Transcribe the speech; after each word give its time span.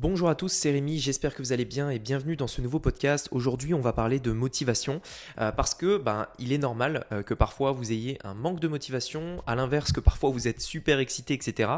Bonjour 0.00 0.28
à 0.28 0.36
tous, 0.36 0.52
c'est 0.52 0.70
Rémi, 0.70 1.00
j'espère 1.00 1.34
que 1.34 1.42
vous 1.42 1.52
allez 1.52 1.64
bien 1.64 1.90
et 1.90 1.98
bienvenue 1.98 2.36
dans 2.36 2.46
ce 2.46 2.60
nouveau 2.60 2.78
podcast. 2.78 3.28
Aujourd'hui, 3.32 3.74
on 3.74 3.80
va 3.80 3.92
parler 3.92 4.20
de 4.20 4.30
motivation 4.30 5.00
euh, 5.40 5.50
parce 5.50 5.74
que 5.74 5.96
ben, 5.96 6.28
il 6.38 6.52
est 6.52 6.58
normal 6.58 7.04
euh, 7.10 7.24
que 7.24 7.34
parfois 7.34 7.72
vous 7.72 7.90
ayez 7.90 8.16
un 8.22 8.34
manque 8.34 8.60
de 8.60 8.68
motivation, 8.68 9.42
à 9.48 9.56
l'inverse 9.56 9.90
que 9.90 9.98
parfois 9.98 10.30
vous 10.30 10.46
êtes 10.46 10.60
super 10.60 11.00
excité, 11.00 11.34
etc. 11.34 11.68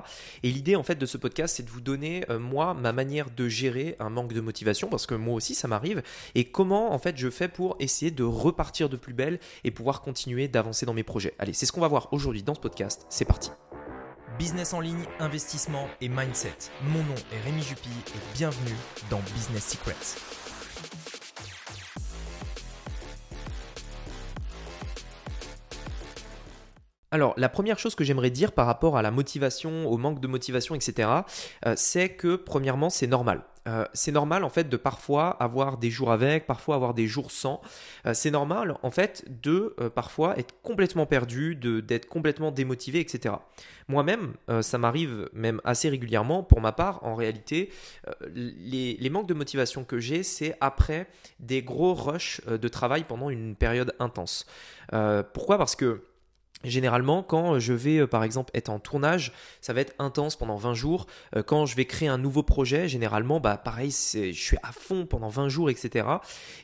Et 0.42 0.50
l'idée 0.50 0.76
en 0.76 0.82
fait 0.82 0.96
de 0.96 1.06
ce 1.06 1.16
podcast, 1.16 1.56
c'est 1.56 1.62
de 1.62 1.70
vous 1.70 1.80
donner 1.80 2.26
euh, 2.28 2.38
moi 2.38 2.74
ma 2.74 2.92
manière 2.92 3.30
de 3.34 3.48
gérer 3.48 3.96
un 4.00 4.10
manque 4.10 4.34
de 4.34 4.42
motivation 4.42 4.88
parce 4.88 5.06
que 5.06 5.14
moi 5.14 5.32
aussi 5.32 5.54
ça 5.54 5.66
m'arrive 5.66 6.02
et 6.34 6.44
comment 6.44 6.92
en 6.92 6.98
fait 6.98 7.16
je 7.16 7.30
fais 7.30 7.48
pour 7.48 7.76
essayer 7.78 8.10
de 8.10 8.22
repartir 8.22 8.90
de 8.90 8.98
plus 8.98 9.14
belle 9.14 9.40
et 9.64 9.70
pouvoir 9.70 10.02
continuer 10.02 10.46
d'avancer 10.46 10.84
dans 10.84 10.92
mes 10.92 11.04
projets. 11.04 11.32
Allez, 11.38 11.54
c'est 11.54 11.64
ce 11.64 11.72
qu'on 11.72 11.80
va 11.80 11.88
voir 11.88 12.12
aujourd'hui 12.12 12.42
dans 12.42 12.54
ce 12.54 12.60
podcast. 12.60 13.06
C'est 13.08 13.24
parti. 13.24 13.50
Business 14.40 14.72
en 14.72 14.80
ligne, 14.80 15.04
investissement 15.18 15.86
et 16.00 16.08
mindset. 16.08 16.54
Mon 16.84 17.00
nom 17.00 17.14
est 17.30 17.44
Rémi 17.44 17.60
Jupy 17.60 17.90
et 17.90 18.34
bienvenue 18.34 18.74
dans 19.10 19.20
Business 19.34 19.68
Secrets. 19.68 20.16
Alors, 27.10 27.34
la 27.36 27.50
première 27.50 27.78
chose 27.78 27.94
que 27.94 28.02
j'aimerais 28.02 28.30
dire 28.30 28.52
par 28.52 28.64
rapport 28.64 28.96
à 28.96 29.02
la 29.02 29.10
motivation, 29.10 29.86
au 29.86 29.98
manque 29.98 30.20
de 30.20 30.26
motivation, 30.26 30.74
etc., 30.74 31.10
euh, 31.66 31.74
c'est 31.76 32.08
que 32.08 32.36
premièrement, 32.36 32.88
c'est 32.88 33.08
normal. 33.08 33.42
Euh, 33.70 33.84
c'est 33.92 34.12
normal 34.12 34.44
en 34.44 34.50
fait 34.50 34.68
de 34.68 34.76
parfois 34.76 35.30
avoir 35.42 35.78
des 35.78 35.90
jours 35.90 36.10
avec, 36.10 36.46
parfois 36.46 36.74
avoir 36.74 36.92
des 36.92 37.06
jours 37.06 37.30
sans. 37.30 37.60
Euh, 38.06 38.14
c'est 38.14 38.30
normal 38.30 38.76
en 38.82 38.90
fait 38.90 39.24
de 39.42 39.76
parfois 39.94 40.38
être 40.38 40.54
complètement 40.62 41.06
perdu, 41.06 41.54
d'être 41.54 42.06
complètement 42.06 42.50
démotivé, 42.50 43.00
etc. 43.00 43.36
Moi-même, 43.88 44.34
ça 44.60 44.78
m'arrive 44.78 45.28
même 45.32 45.60
assez 45.64 45.88
régulièrement. 45.88 46.42
Pour 46.42 46.60
ma 46.60 46.72
part, 46.72 47.02
en 47.04 47.14
réalité, 47.14 47.70
les, 48.34 48.96
les, 49.00 49.10
manques 49.10 49.26
de 49.26 49.34
motivation 49.34 49.84
que 49.84 49.98
j'ai, 49.98 50.22
c'est 50.22 50.56
après 50.60 51.08
des 51.40 51.62
gros 51.62 51.94
rushs 51.94 52.40
de 52.46 52.68
travail 52.68 53.04
pendant 53.04 53.30
une 53.30 53.56
période 53.56 53.94
intense. 53.98 54.46
pourquoi? 55.32 55.58
Parce 55.58 55.76
que 55.76 56.02
Généralement, 56.62 57.22
quand 57.22 57.58
je 57.58 57.72
vais 57.72 58.00
euh, 58.00 58.06
par 58.06 58.22
exemple 58.22 58.50
être 58.54 58.68
en 58.68 58.78
tournage, 58.78 59.32
ça 59.62 59.72
va 59.72 59.80
être 59.80 59.94
intense 59.98 60.36
pendant 60.36 60.56
20 60.56 60.74
jours. 60.74 61.06
Euh, 61.34 61.42
quand 61.42 61.64
je 61.64 61.74
vais 61.74 61.86
créer 61.86 62.08
un 62.08 62.18
nouveau 62.18 62.42
projet, 62.42 62.86
généralement, 62.86 63.40
bah 63.40 63.56
pareil, 63.56 63.90
je 63.90 64.32
suis 64.32 64.58
à 64.62 64.72
fond 64.72 65.06
pendant 65.06 65.30
20 65.30 65.48
jours, 65.48 65.70
etc. 65.70 66.06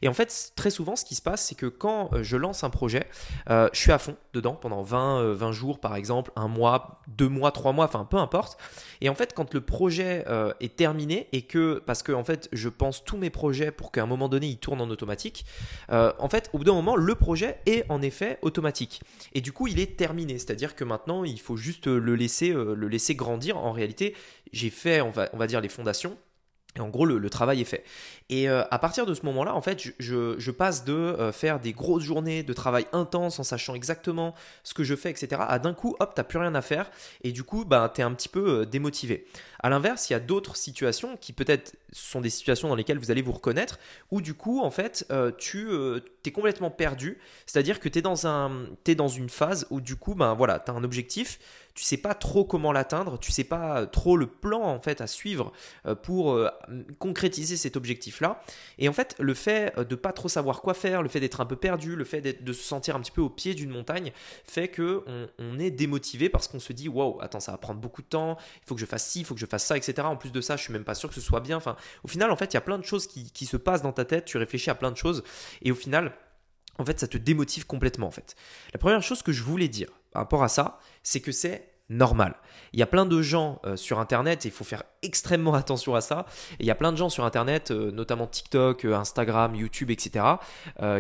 Et 0.03 0.09
en 0.09 0.13
fait, 0.13 0.53
très 0.55 0.69
souvent, 0.69 0.97
ce 0.97 1.05
qui 1.07 1.15
se 1.15 1.23
passe, 1.23 1.47
c'est 1.47 1.55
que 1.55 1.65
quand 1.65 2.11
euh, 2.13 2.23
je 2.23 2.37
lance 2.37 2.63
un 2.63 2.69
projet, 2.69 3.07
je 3.49 3.69
suis 3.73 3.93
à 3.93 3.99
fond 3.99 4.17
dedans 4.35 4.53
pendant 4.53 4.83
20, 4.83 5.33
20 5.33 5.53
jours, 5.53 5.79
par 5.79 5.97
exemple, 5.97 6.31
un 6.37 6.49
mois, 6.49 7.01
deux 7.09 7.29
mois, 7.29 7.51
trois 7.51 7.73
mois, 7.73 7.87
enfin 7.87 8.05
peu 8.05 8.19
importe. 8.19 8.59
Et 9.01 9.09
en 9.09 9.15
fait, 9.15 9.33
quand 9.35 9.55
le 9.55 9.61
projet 9.61 10.25
est 10.61 10.77
terminé 10.77 11.29
et 11.33 11.43
que, 11.43 11.83
parce 11.87 12.03
que 12.03 12.13
en 12.13 12.25
fait, 12.25 12.49
je 12.53 12.69
pense 12.69 13.05
tous 13.05 13.17
mes 13.17 13.31
projets 13.31 13.71
pour 13.71 13.93
qu'à 13.93 14.03
un 14.03 14.07
moment 14.07 14.29
donné, 14.29 14.47
ils 14.49 14.59
tournent 14.59 14.81
en 14.81 14.91
automatique, 14.91 15.47
en 15.91 16.29
fait, 16.29 16.51
au 16.53 16.59
bout 16.59 16.65
d'un 16.65 16.75
moment, 16.75 16.97
le 16.97 17.15
projet 17.15 17.61
est 17.67 17.85
en 17.89 18.03
effet 18.03 18.39
automatique. 18.43 19.01
Et 19.33 19.41
du 19.41 19.53
coup, 19.53 19.69
il 19.69 19.81
est 19.81 19.86
terminé. 19.87 20.39
C'est-à-dire 20.39 20.75
que 20.75 20.85
maintenant, 20.85 21.25
il 21.25 21.41
faut 21.41 21.57
juste 21.57 21.87
le 21.87 22.15
laisser, 22.15 22.51
euh, 22.51 22.75
le 22.75 22.89
laisser 22.89 23.15
grandir. 23.15 23.57
En 23.57 23.73
réalité, 23.73 24.15
j'ai 24.53 24.71
fait, 24.71 25.01
on 25.01 25.11
va 25.11 25.47
dire, 25.47 25.61
les 25.61 25.69
fondations. 25.69 26.17
Et 26.77 26.81
en 26.81 26.89
gros, 26.89 27.07
le, 27.07 27.31
travail 27.31 27.61
est 27.61 27.65
fait. 27.65 27.85
Et 28.29 28.49
euh, 28.49 28.63
à 28.71 28.79
partir 28.79 29.07
de 29.07 29.15
ce 29.15 29.25
moment-là, 29.27 29.55
en 29.55 29.61
fait, 29.61 29.83
je, 29.99 30.51
passe 30.51 30.85
de 30.85 30.93
euh, 30.93 31.33
faire 31.33 31.61
des 31.61 31.73
grosses 31.73 32.03
journées 32.03 32.43
de 32.43 32.53
travail 32.53 32.87
intense 32.93 33.39
en 33.39 33.43
sachant 33.43 33.75
exactement 33.75 34.35
ce 34.63 34.75
que 34.75 34.85
je 34.85 34.95
fais, 34.95 35.11
etc., 35.11 35.43
à 35.47 35.59
d'un 35.59 35.75
coup, 35.75 35.97
hop, 36.01 36.13
t'as 36.15 36.25
plus 36.25 36.39
rien 36.39 36.55
à 36.55 36.63
faire. 36.63 36.91
Et 37.23 37.33
du 37.33 37.43
coup, 37.43 37.65
bah, 37.65 37.91
tu 37.95 38.01
es 38.01 38.05
un 38.05 38.13
petit 38.13 38.29
peu 38.29 38.67
démotivé. 38.67 39.27
À 39.61 39.71
l'inverse, 39.71 40.11
il 40.11 40.13
y 40.13 40.17
a 40.17 40.21
d'autres 40.21 40.57
situations 40.57 41.17
qui 41.17 41.33
peut-être 41.33 41.77
sont 41.93 42.21
des 42.21 42.31
situations 42.31 42.69
dans 42.69 42.75
lesquelles 42.75 42.99
vous 42.99 43.11
allez 43.11 43.23
vous 43.23 43.33
reconnaître, 43.33 43.79
où 44.11 44.21
du 44.21 44.35
coup, 44.35 44.61
en 44.61 44.71
fait, 44.71 45.07
tu 45.39 45.69
es 46.25 46.31
complètement 46.33 46.71
perdu. 46.71 47.19
C'est-à-dire 47.47 47.81
que 47.81 47.89
tu 47.89 47.99
es, 47.99 48.03
dans 48.03 48.17
dans 48.97 49.09
une 49.09 49.29
phase 49.29 49.67
où 49.71 49.81
du 49.81 49.97
coup, 49.97 50.15
ben 50.15 50.35
voilà, 50.35 50.59
tu 50.59 50.71
as 50.71 50.75
un 50.75 50.85
objectif, 50.85 51.39
tu 51.77 51.85
sais 51.85 51.99
pas 51.99 52.15
trop 52.15 52.45
comment 52.45 52.73
l'atteindre, 52.73 53.19
tu 53.19 53.31
sais 53.31 53.45
pas 53.45 53.87
trop 53.87 54.17
le 54.17 54.27
plan 54.27 54.63
en 54.63 54.81
fait 54.81 55.03
à 55.03 55.07
suivre 55.07 55.53
euh, 55.85 55.95
pour 55.95 56.33
euh, 56.33 56.49
concrétiser 56.99 57.59
cet 57.59 57.77
objectif-là. 57.77 58.41
Et 58.79 58.89
en 58.89 58.95
fait, 58.95 59.15
le 59.19 59.35
fait 59.35 59.75
euh, 59.79 59.85
de 59.85 59.95
pas 59.95 60.13
trop 60.13 60.31
savoir 60.31 60.63
quoi 60.63 60.73
faire, 60.73 61.03
le 61.03 61.11
fait 61.11 61.21
d'être 61.21 61.43
un 61.43 61.45
peu 61.45 61.55
perdu, 61.55 61.95
le 61.95 62.05
fait 62.05 62.43
de 62.43 62.53
se 62.55 62.63
sentir 62.63 62.97
un 62.97 63.01
petit 63.01 63.11
peu 63.11 63.21
au 63.21 63.29
pied 63.29 63.55
d'une 63.55 63.69
montagne, 63.69 64.11
fait 64.45 64.69
que 64.69 65.05
on, 65.39 65.59
est 65.59 65.71
démotivé 65.71 66.31
parce 66.31 66.49
qu'on 66.49 66.61
se 66.61 66.73
dit 66.73 66.89
waouh, 66.89 67.21
attends, 67.21 67.41
ça 67.41 67.53
va 67.53 67.59
prendre 67.59 67.81
beaucoup 67.81 68.01
de 68.01 68.09
temps, 68.09 68.39
il 68.63 68.67
faut 68.67 68.75
que 68.75 68.81
je 68.81 68.87
fasse 68.87 69.07
ci, 69.07 69.21
il 69.21 69.25
faut 69.27 69.35
que 69.35 69.41
je 69.41 69.47
fasse 69.47 69.67
ça, 69.67 69.77
etc. 69.77 69.95
En 70.01 70.17
plus 70.17 70.33
de 70.33 70.41
ça, 70.41 70.57
je 70.57 70.63
suis 70.63 70.73
même 70.73 70.85
pas 70.85 70.95
sûr 70.95 71.11
que 71.11 71.15
ce 71.15 71.21
soit 71.21 71.41
bien. 71.41 71.59
Enfin, 71.59 71.77
au 72.05 72.09
final, 72.09 72.31
en 72.31 72.37
fait, 72.37 72.47
il 72.47 72.55
y 72.55 72.57
a 72.57 72.63
plein 72.63 72.79
de 72.79 72.85
choses 72.85 73.07
qui 73.07 73.47
se 73.47 73.59
passent 73.59 73.83
dans 73.83 73.93
ta 73.93 74.07
tête, 74.07 74.25
tu 74.25 74.39
réfléchis 74.39 74.71
à 74.71 74.75
plein 74.75 74.91
de 74.91 74.97
choses, 74.97 75.23
et 75.61 75.71
au 75.73 75.75
final, 75.75 76.13
en 76.79 76.85
fait, 76.85 77.01
ça 77.01 77.07
te 77.07 77.17
démotive 77.19 77.67
complètement 77.67 78.07
en 78.07 78.11
fait. 78.11 78.35
La 78.73 78.79
première 78.79 79.03
chose 79.03 79.23
que 79.23 79.33
je 79.33 79.43
voulais 79.43 79.69
dire 79.69 79.89
par 80.11 80.23
rapport 80.23 80.43
à 80.43 80.49
ça, 80.49 80.79
c'est 81.03 81.21
que 81.21 81.33
c'est 81.33 81.76
normal. 81.89 82.35
Il 82.73 82.81
y 82.81 82.83
a 82.83 82.87
plein 82.87 83.07
de 83.07 83.23
gens 83.23 83.61
euh, 83.65 83.77
sur 83.77 83.99
Internet, 83.99 84.45
et 84.45 84.49
il 84.49 84.53
faut 84.53 84.65
faire 84.65 84.83
extrêmement 85.03 85.55
attention 85.67 85.95
à 85.95 86.01
ça, 86.01 86.27
il 86.59 86.67
y 86.67 86.71
a 86.71 86.75
plein 86.75 86.93
de 86.93 86.97
gens 86.97 87.09
sur 87.09 87.25
Internet, 87.25 87.71
euh, 87.71 87.91
notamment 87.91 88.27
TikTok, 88.27 88.85
euh, 88.85 88.95
Instagram, 88.95 89.55
YouTube, 89.55 89.91
etc., 89.91 90.25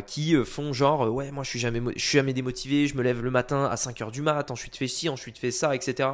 qui 0.06 0.34
font 0.44 0.72
genre, 0.72 1.12
ouais, 1.12 1.30
moi 1.30 1.44
je 1.44 1.50
suis, 1.50 1.58
jamais, 1.58 1.80
suis 1.96 2.18
jamais 2.18 2.32
démotivé, 2.32 2.86
je 2.86 2.96
me 2.96 3.02
lève 3.02 3.22
le 3.22 3.30
matin 3.30 3.64
à 3.64 3.74
5h 3.74 4.10
du 4.10 4.22
mat, 4.22 4.50
ensuite 4.50 4.76
fais 4.76 4.88
ci, 4.88 5.08
ensuite 5.08 5.38
fais 5.38 5.50
ça, 5.50 5.74
etc. 5.74 6.08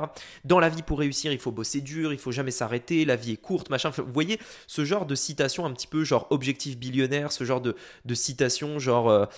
Dans 0.44 0.60
la 0.60 0.68
vie, 0.68 0.82
pour 0.82 0.98
réussir, 0.98 1.32
il 1.32 1.38
faut 1.38 1.52
bosser 1.52 1.80
dur, 1.80 2.12
il 2.12 2.18
faut 2.18 2.32
jamais 2.32 2.50
s'arrêter, 2.50 3.04
la 3.04 3.16
vie 3.16 3.32
est 3.32 3.36
courte, 3.36 3.70
machin. 3.70 3.90
Vous 3.90 4.12
voyez 4.12 4.38
ce 4.66 4.84
genre 4.84 5.06
de 5.06 5.14
citation 5.14 5.64
un 5.66 5.72
petit 5.72 5.86
peu 5.86 6.04
genre 6.04 6.26
objectif 6.30 6.78
billionnaire, 6.78 7.32
ce 7.32 7.44
genre 7.44 7.60
de, 7.60 7.76
de 8.04 8.14
citation 8.14 8.78
genre 8.78 9.28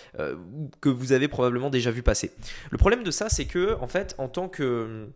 que 0.81 0.89
vous 0.89 1.13
avez 1.13 1.29
probablement 1.29 1.71
déjà 1.71 1.91
vu 1.91 2.03
passer. 2.03 2.33
Le 2.71 2.79
problème 2.79 3.03
de 3.03 3.11
ça, 3.11 3.29
c'est 3.29 3.47
que, 3.47 3.77
en 3.81 3.89
fait, 3.89 4.15
en 4.19 4.29
tant 4.29 4.49
que 4.49 5.09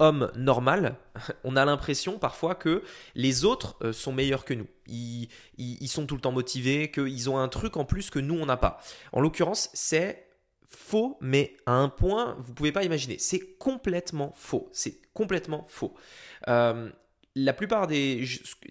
homme 0.00 0.32
normal, 0.34 0.96
on 1.44 1.56
a 1.56 1.64
l'impression 1.64 2.18
parfois 2.18 2.54
que 2.54 2.82
les 3.14 3.44
autres 3.44 3.76
euh, 3.82 3.92
sont 3.92 4.12
meilleurs 4.12 4.44
que 4.44 4.54
nous. 4.54 4.66
Ils, 4.88 5.28
sont 5.88 6.06
tout 6.06 6.16
le 6.16 6.20
temps 6.20 6.32
motivés, 6.32 6.90
qu'ils 6.90 7.30
ont 7.30 7.38
un 7.38 7.48
truc 7.48 7.76
en 7.76 7.84
plus 7.84 8.10
que 8.10 8.18
nous, 8.18 8.34
on 8.34 8.46
n'a 8.46 8.56
pas. 8.56 8.80
En 9.12 9.20
l'occurrence, 9.20 9.70
c'est 9.72 10.26
faux, 10.68 11.16
mais 11.20 11.56
à 11.66 11.72
un 11.72 11.88
point, 11.88 12.36
vous 12.40 12.50
ne 12.50 12.54
pouvez 12.56 12.72
pas 12.72 12.82
imaginer. 12.82 13.18
C'est 13.18 13.56
complètement 13.56 14.32
faux. 14.36 14.68
C'est 14.72 15.00
complètement 15.12 15.66
faux. 15.68 15.94
Euh, 16.48 16.90
la 17.36 17.52
plupart, 17.52 17.86
des, 17.86 18.24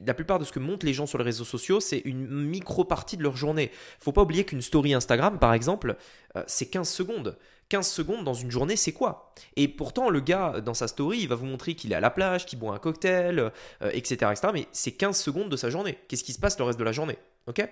la 0.06 0.14
plupart 0.14 0.40
de 0.40 0.44
ce 0.44 0.52
que 0.52 0.59
montrent 0.59 0.86
les 0.86 0.94
gens 0.94 1.06
sur 1.06 1.18
les 1.18 1.24
réseaux 1.24 1.46
sociaux, 1.46 1.80
c'est 1.80 2.02
une 2.03 2.28
micro-partie 2.28 3.16
de 3.16 3.24
leur 3.24 3.38
journée. 3.38 3.72
Faut 4.00 4.12
pas 4.12 4.24
oublier 4.24 4.44
qu'une 4.44 4.62
story 4.62 4.94
Instagram, 4.94 5.40
par 5.40 5.53
exemple, 5.53 5.96
euh, 6.36 6.44
c'est 6.46 6.69
15 6.69 6.90
secondes. 6.90 7.38
15 7.69 7.88
secondes 7.88 8.24
dans 8.25 8.34
une 8.34 8.52
journée, 8.52 8.75
c'est 8.75 8.92
quoi? 8.92 9.34
Et 9.56 9.68
pourtant, 9.68 10.09
le 10.09 10.19
gars, 10.19 10.59
dans 10.59 10.74
sa 10.74 10.88
story, 10.88 11.19
il 11.22 11.28
va 11.28 11.36
vous 11.36 11.46
montrer 11.46 11.75
qu'il 11.75 11.92
est 11.92 11.96
à 11.96 12.00
la 12.00 12.09
plage, 12.09 12.46
qu'il 12.46 12.59
boit 12.59 12.74
un 12.74 12.80
cocktail, 12.80 13.52
etc., 13.92 14.25
euh, 14.25 14.31
etc. 14.31 14.52
Mais 14.53 14.68
c'est 14.72 14.92
15 14.92 15.18
secondes 15.18 15.50
de 15.50 15.56
sa 15.56 15.69
journée. 15.69 15.98
Qu'est-ce 16.08 16.24
qui 16.24 16.34
se 16.34 16.40
passe 16.40 16.58
le 16.58 16.66
reste 16.66 16.80
de 16.80 16.84
la 16.84 16.92
journée? 16.92 17.18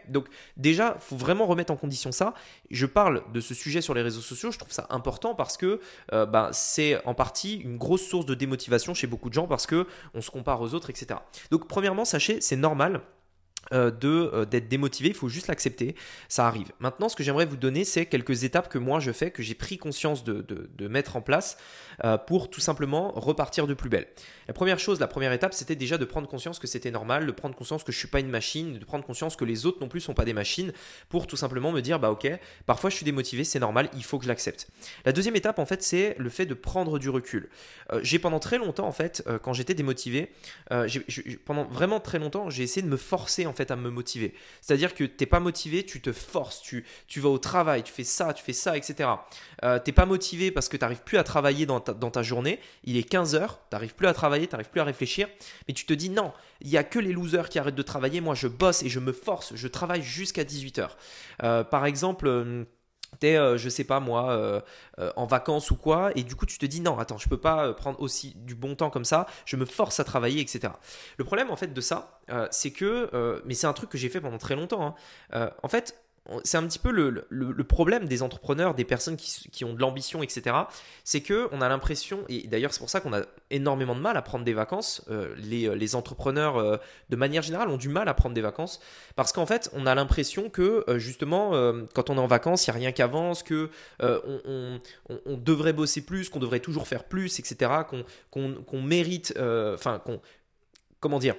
Donc, 0.09 0.27
déjà, 0.55 0.95
il 0.97 1.01
faut 1.01 1.15
vraiment 1.15 1.45
remettre 1.45 1.71
en 1.71 1.77
condition 1.77 2.11
ça. 2.11 2.33
Je 2.69 2.85
parle 2.85 3.23
de 3.33 3.39
ce 3.39 3.53
sujet 3.53 3.81
sur 3.81 3.93
les 3.93 4.01
réseaux 4.01 4.21
sociaux, 4.21 4.51
je 4.51 4.57
trouve 4.57 4.71
ça 4.71 4.87
important 4.89 5.35
parce 5.35 5.57
que 5.57 5.79
euh, 6.13 6.25
bah, 6.25 6.49
c'est 6.51 7.03
en 7.05 7.13
partie 7.13 7.55
une 7.55 7.77
grosse 7.77 8.05
source 8.05 8.25
de 8.25 8.35
démotivation 8.35 8.93
chez 8.93 9.07
beaucoup 9.07 9.29
de 9.29 9.33
gens 9.33 9.47
parce 9.47 9.67
que 9.67 9.87
on 10.13 10.21
se 10.21 10.31
compare 10.31 10.61
aux 10.61 10.73
autres, 10.73 10.89
etc. 10.89 11.19
Donc, 11.51 11.67
premièrement, 11.67 12.05
sachez, 12.05 12.41
c'est 12.41 12.55
normal 12.55 13.01
euh, 13.73 13.91
euh, 14.03 14.45
d'être 14.45 14.69
démotivé, 14.69 15.09
il 15.09 15.15
faut 15.15 15.29
juste 15.29 15.47
l'accepter, 15.47 15.95
ça 16.29 16.47
arrive. 16.47 16.67
Maintenant, 16.79 17.09
ce 17.09 17.15
que 17.15 17.23
j'aimerais 17.23 17.45
vous 17.45 17.57
donner, 17.57 17.83
c'est 17.83 18.05
quelques 18.05 18.43
étapes 18.43 18.69
que 18.69 18.77
moi 18.77 18.99
je 18.99 19.11
fais, 19.11 19.31
que 19.31 19.43
j'ai 19.43 19.55
pris 19.55 19.77
conscience 19.77 20.23
de, 20.23 20.41
de, 20.41 20.87
mettre 20.87 21.17
en 21.17 21.21
place 21.21 21.57
euh, 22.05 22.17
pour 22.17 22.49
tout 22.49 22.61
simplement 22.61 23.11
repartir 23.11 23.67
de 23.67 23.73
plus 23.73 23.89
belle. 23.89 24.07
La 24.47 24.53
première 24.53 24.79
chose, 24.79 25.01
la 25.01 25.07
première 25.07 25.33
étape, 25.33 25.53
c'était 25.53 25.75
déjà 25.75 25.97
de 25.97 26.05
prendre 26.05 26.27
conscience 26.29 26.59
que 26.59 26.67
c'était 26.67 26.91
normal, 26.91 27.25
de 27.25 27.31
prendre 27.31 27.55
conscience 27.55 27.83
que 27.83 27.91
je 27.91 27.97
suis 27.97 28.07
pas 28.07 28.21
une 28.21 28.29
machine, 28.29 28.79
de 28.79 28.85
prendre 28.85 29.03
conscience 29.03 29.35
que 29.35 29.43
les 29.43 29.65
autres 29.65 29.79
non 29.81 29.89
plus 29.89 29.99
sont 29.99 30.13
pas 30.13 30.23
des 30.23 30.33
machines, 30.33 30.71
pour 31.09 31.27
tout 31.27 31.35
simplement 31.35 31.71
me 31.71 31.81
dire 31.81 31.99
bah 31.99 32.11
ok, 32.11 32.29
parfois 32.65 32.89
je 32.89 32.95
suis 32.95 33.05
démotivé, 33.05 33.43
c'est 33.43 33.59
normal, 33.59 33.89
il 33.95 34.03
faut 34.03 34.17
que 34.17 34.23
je 34.23 34.29
l'accepte. 34.29 34.69
La 35.03 35.11
deuxième 35.11 35.35
étape 35.35 35.59
en 35.59 35.65
fait, 35.65 35.83
c'est 35.83 36.15
le 36.17 36.29
fait 36.29 36.45
de 36.45 36.53
prendre 36.53 36.99
du 36.99 37.09
recul. 37.09 37.49
j'ai 38.01 38.19
pendant 38.19 38.39
très 38.39 38.57
longtemps 38.57 38.87
en 38.87 38.93
fait, 38.93 39.27
quand 39.43 39.51
j'étais 39.51 39.73
démotivé, 39.73 40.31
pendant 41.45 41.65
vraiment 41.65 41.99
très 41.99 42.19
longtemps, 42.19 42.49
j'ai 42.49 42.63
essayé 42.63 42.81
de 42.81 42.89
me 42.89 42.97
forcer 42.97 43.45
en 43.47 43.53
fait 43.53 43.71
à 43.71 43.75
me 43.75 43.89
motiver. 43.89 44.33
C'est-à-dire 44.61 44.93
que 44.93 45.03
t'es 45.03 45.25
pas 45.25 45.39
motivé, 45.39 45.85
tu 45.85 46.01
te 46.01 46.11
forces, 46.11 46.61
tu, 46.61 46.83
vas 47.19 47.29
au 47.29 47.37
travail, 47.37 47.83
tu 47.83 47.91
fais 47.91 48.03
ça, 48.03 48.33
tu 48.33 48.43
fais 48.43 48.53
ça, 48.53 48.77
etc. 48.77 49.09
Euh, 49.63 49.79
t'es 49.79 49.91
pas 49.91 50.05
motivé 50.05 50.51
parce 50.51 50.69
que 50.69 50.77
tu 50.77 50.81
n'arrives 50.81 51.03
plus 51.03 51.17
à 51.17 51.23
travailler 51.23 51.65
dans 51.65 51.79
ta, 51.79 52.21
journée, 52.21 52.59
il 52.83 52.97
est 52.97 53.03
15 53.03 53.35
heures, 53.35 53.59
tu 53.69 53.75
n'arrives 53.75 53.95
plus 53.95 54.07
à 54.07 54.13
travailler, 54.13 54.47
tu 54.47 54.53
n'arrives 54.53 54.69
plus 54.69 54.81
à 54.81 54.83
réfléchir, 54.83 55.27
mais 55.67 55.73
tu 55.73 55.85
te 55.85 55.93
dis 55.93 56.09
non, 56.09 56.33
il 56.61 56.69
y 56.69 56.77
a 56.77 56.83
que 56.83 56.99
les 56.99 57.13
losers 57.13 57.49
qui 57.49 57.59
arrêtent 57.59 57.75
de 57.75 57.81
travailler, 57.81 58.21
moi 58.21 58.35
je 58.35 58.47
bosse 58.47 58.83
et 58.83 58.89
je 58.89 58.99
me 58.99 59.13
force, 59.13 59.55
je 59.55 59.67
travaille 59.67 60.03
jusqu'à 60.03 60.43
18 60.43 60.79
heures. 60.79 60.97
Euh, 61.43 61.63
par 61.63 61.85
exemple... 61.85 62.65
Euh, 63.17 63.19
t'es, 63.19 63.35
euh, 63.37 63.57
je 63.57 63.69
sais 63.69 63.83
pas 63.83 63.99
moi, 63.99 64.31
euh, 64.31 64.61
euh, 64.99 65.11
en 65.15 65.25
vacances 65.25 65.71
ou 65.71 65.75
quoi, 65.75 66.11
et 66.15 66.23
du 66.23 66.35
coup 66.35 66.45
tu 66.45 66.57
te 66.57 66.65
dis 66.65 66.81
non, 66.81 66.97
attends, 66.99 67.17
je 67.17 67.29
peux 67.29 67.39
pas 67.39 67.73
prendre 67.73 67.99
aussi 68.01 68.33
du 68.35 68.55
bon 68.55 68.75
temps 68.75 68.89
comme 68.89 69.05
ça, 69.05 69.27
je 69.45 69.55
me 69.55 69.65
force 69.65 69.99
à 69.99 70.03
travailler, 70.03 70.41
etc. 70.41 70.73
Le 71.17 71.23
problème 71.23 71.49
en 71.51 71.55
fait 71.55 71.73
de 71.73 71.81
ça, 71.81 72.19
c'est 72.51 72.71
que, 72.71 73.41
mais 73.45 73.53
c'est 73.53 73.67
un 73.67 73.73
truc 73.73 73.89
que 73.89 73.97
j'ai 73.97 74.09
fait 74.09 74.21
pendant 74.21 74.37
très 74.37 74.55
longtemps, 74.55 74.95
hein. 75.33 75.51
en 75.63 75.67
fait, 75.67 75.95
c'est 76.43 76.57
un 76.57 76.67
petit 76.67 76.79
peu 76.79 76.91
le, 76.91 77.63
problème 77.63 78.07
des 78.07 78.21
entrepreneurs, 78.21 78.73
des 78.73 78.85
personnes 78.85 79.17
qui, 79.17 79.65
ont 79.65 79.73
de 79.73 79.79
l'ambition, 79.79 80.23
etc. 80.23 80.55
C'est 81.03 81.21
que 81.21 81.47
on 81.51 81.61
a 81.61 81.69
l'impression, 81.69 82.23
et 82.29 82.47
d'ailleurs 82.47 82.73
c'est 82.73 82.79
pour 82.79 82.89
ça 82.89 82.99
qu'on 82.99 83.13
a 83.13 83.21
énormément 83.49 83.95
de 83.95 84.01
mal 84.01 84.17
à 84.17 84.21
prendre 84.21 84.43
des 84.43 84.53
vacances. 84.53 85.03
Euh, 85.09 85.33
les, 85.37 85.95
entrepreneurs, 85.95 86.57
euh, 86.57 86.77
de 87.09 87.15
manière 87.15 87.41
générale, 87.41 87.69
ont 87.69 87.77
du 87.77 87.89
mal 87.89 88.09
à 88.09 88.13
prendre 88.13 88.35
des 88.35 88.41
vacances 88.41 88.79
parce 89.15 89.31
qu'en 89.31 89.45
fait, 89.45 89.69
on 89.73 89.85
a 89.85 89.95
l'impression 89.95 90.49
que 90.49 90.83
euh, 90.87 90.99
justement, 90.99 91.51
quand 91.93 92.09
on 92.09 92.17
est 92.17 92.19
en 92.19 92.27
vacances, 92.27 92.67
il 92.67 92.71
n'y 92.71 92.75
a 92.75 92.79
rien 92.79 92.91
qui 92.91 93.01
avance, 93.01 93.43
que 93.43 93.69
on, 93.99 94.79
devrait 95.37 95.73
bosser 95.73 96.05
plus, 96.05 96.29
qu'on 96.29 96.39
devrait 96.39 96.59
toujours 96.59 96.87
faire 96.87 97.05
plus, 97.05 97.39
etc. 97.39 97.71
Qu'on 98.31 98.81
mérite, 98.81 99.33
enfin, 99.37 99.99
qu'on 99.99 100.21
comment 100.99 101.19
dire 101.19 101.35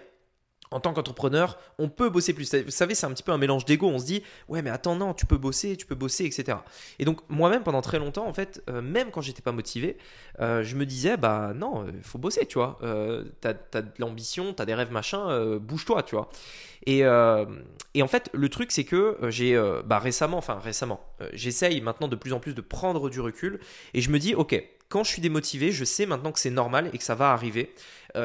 en 0.70 0.80
tant 0.80 0.92
qu'entrepreneur, 0.92 1.58
on 1.78 1.88
peut 1.88 2.10
bosser 2.10 2.32
plus. 2.32 2.54
Vous 2.54 2.70
savez, 2.70 2.94
c'est 2.94 3.06
un 3.06 3.12
petit 3.12 3.22
peu 3.22 3.32
un 3.32 3.38
mélange 3.38 3.64
d'ego. 3.64 3.88
On 3.88 3.98
se 3.98 4.04
dit, 4.04 4.22
ouais, 4.48 4.62
mais 4.62 4.70
attends, 4.70 4.96
non, 4.96 5.14
tu 5.14 5.26
peux 5.26 5.38
bosser, 5.38 5.76
tu 5.76 5.86
peux 5.86 5.94
bosser, 5.94 6.24
etc. 6.24 6.58
Et 6.98 7.04
donc, 7.04 7.20
moi-même, 7.28 7.62
pendant 7.62 7.82
très 7.82 7.98
longtemps, 7.98 8.26
en 8.26 8.32
fait, 8.32 8.62
euh, 8.68 8.82
même 8.82 9.10
quand 9.10 9.20
j'étais 9.20 9.42
pas 9.42 9.52
motivé, 9.52 9.96
euh, 10.40 10.62
je 10.62 10.76
me 10.76 10.84
disais, 10.84 11.16
bah 11.16 11.52
non, 11.54 11.86
il 11.92 12.02
faut 12.02 12.18
bosser, 12.18 12.46
tu 12.46 12.58
vois. 12.58 12.78
Euh, 12.82 13.24
t'as 13.40 13.54
as 13.74 13.82
de 13.82 13.90
l'ambition, 13.98 14.52
t'as 14.52 14.66
des 14.66 14.74
rêves, 14.74 14.92
machin, 14.92 15.56
bouge-toi, 15.58 16.02
tu 16.02 16.14
vois. 16.14 16.28
Et, 16.86 17.00
et, 17.00 18.02
en 18.02 18.08
fait, 18.08 18.30
le 18.32 18.48
truc, 18.48 18.70
c'est 18.70 18.84
que 18.84 19.18
j'ai, 19.28 19.60
bah 19.84 19.98
récemment, 19.98 20.38
enfin 20.38 20.58
récemment, 20.58 21.00
j'essaye 21.32 21.80
maintenant 21.80 22.08
de 22.08 22.16
plus 22.16 22.32
en 22.32 22.40
plus 22.40 22.54
de 22.54 22.60
prendre 22.60 23.10
du 23.10 23.20
recul 23.20 23.60
et 23.94 24.00
je 24.00 24.10
me 24.10 24.18
dis, 24.18 24.34
ok, 24.34 24.62
quand 24.88 25.04
je 25.04 25.10
suis 25.10 25.22
démotivé, 25.22 25.72
je 25.72 25.84
sais 25.84 26.06
maintenant 26.06 26.32
que 26.32 26.40
c'est 26.40 26.50
normal 26.50 26.90
et 26.92 26.98
que 26.98 27.04
ça 27.04 27.14
va 27.14 27.32
arriver. 27.32 27.74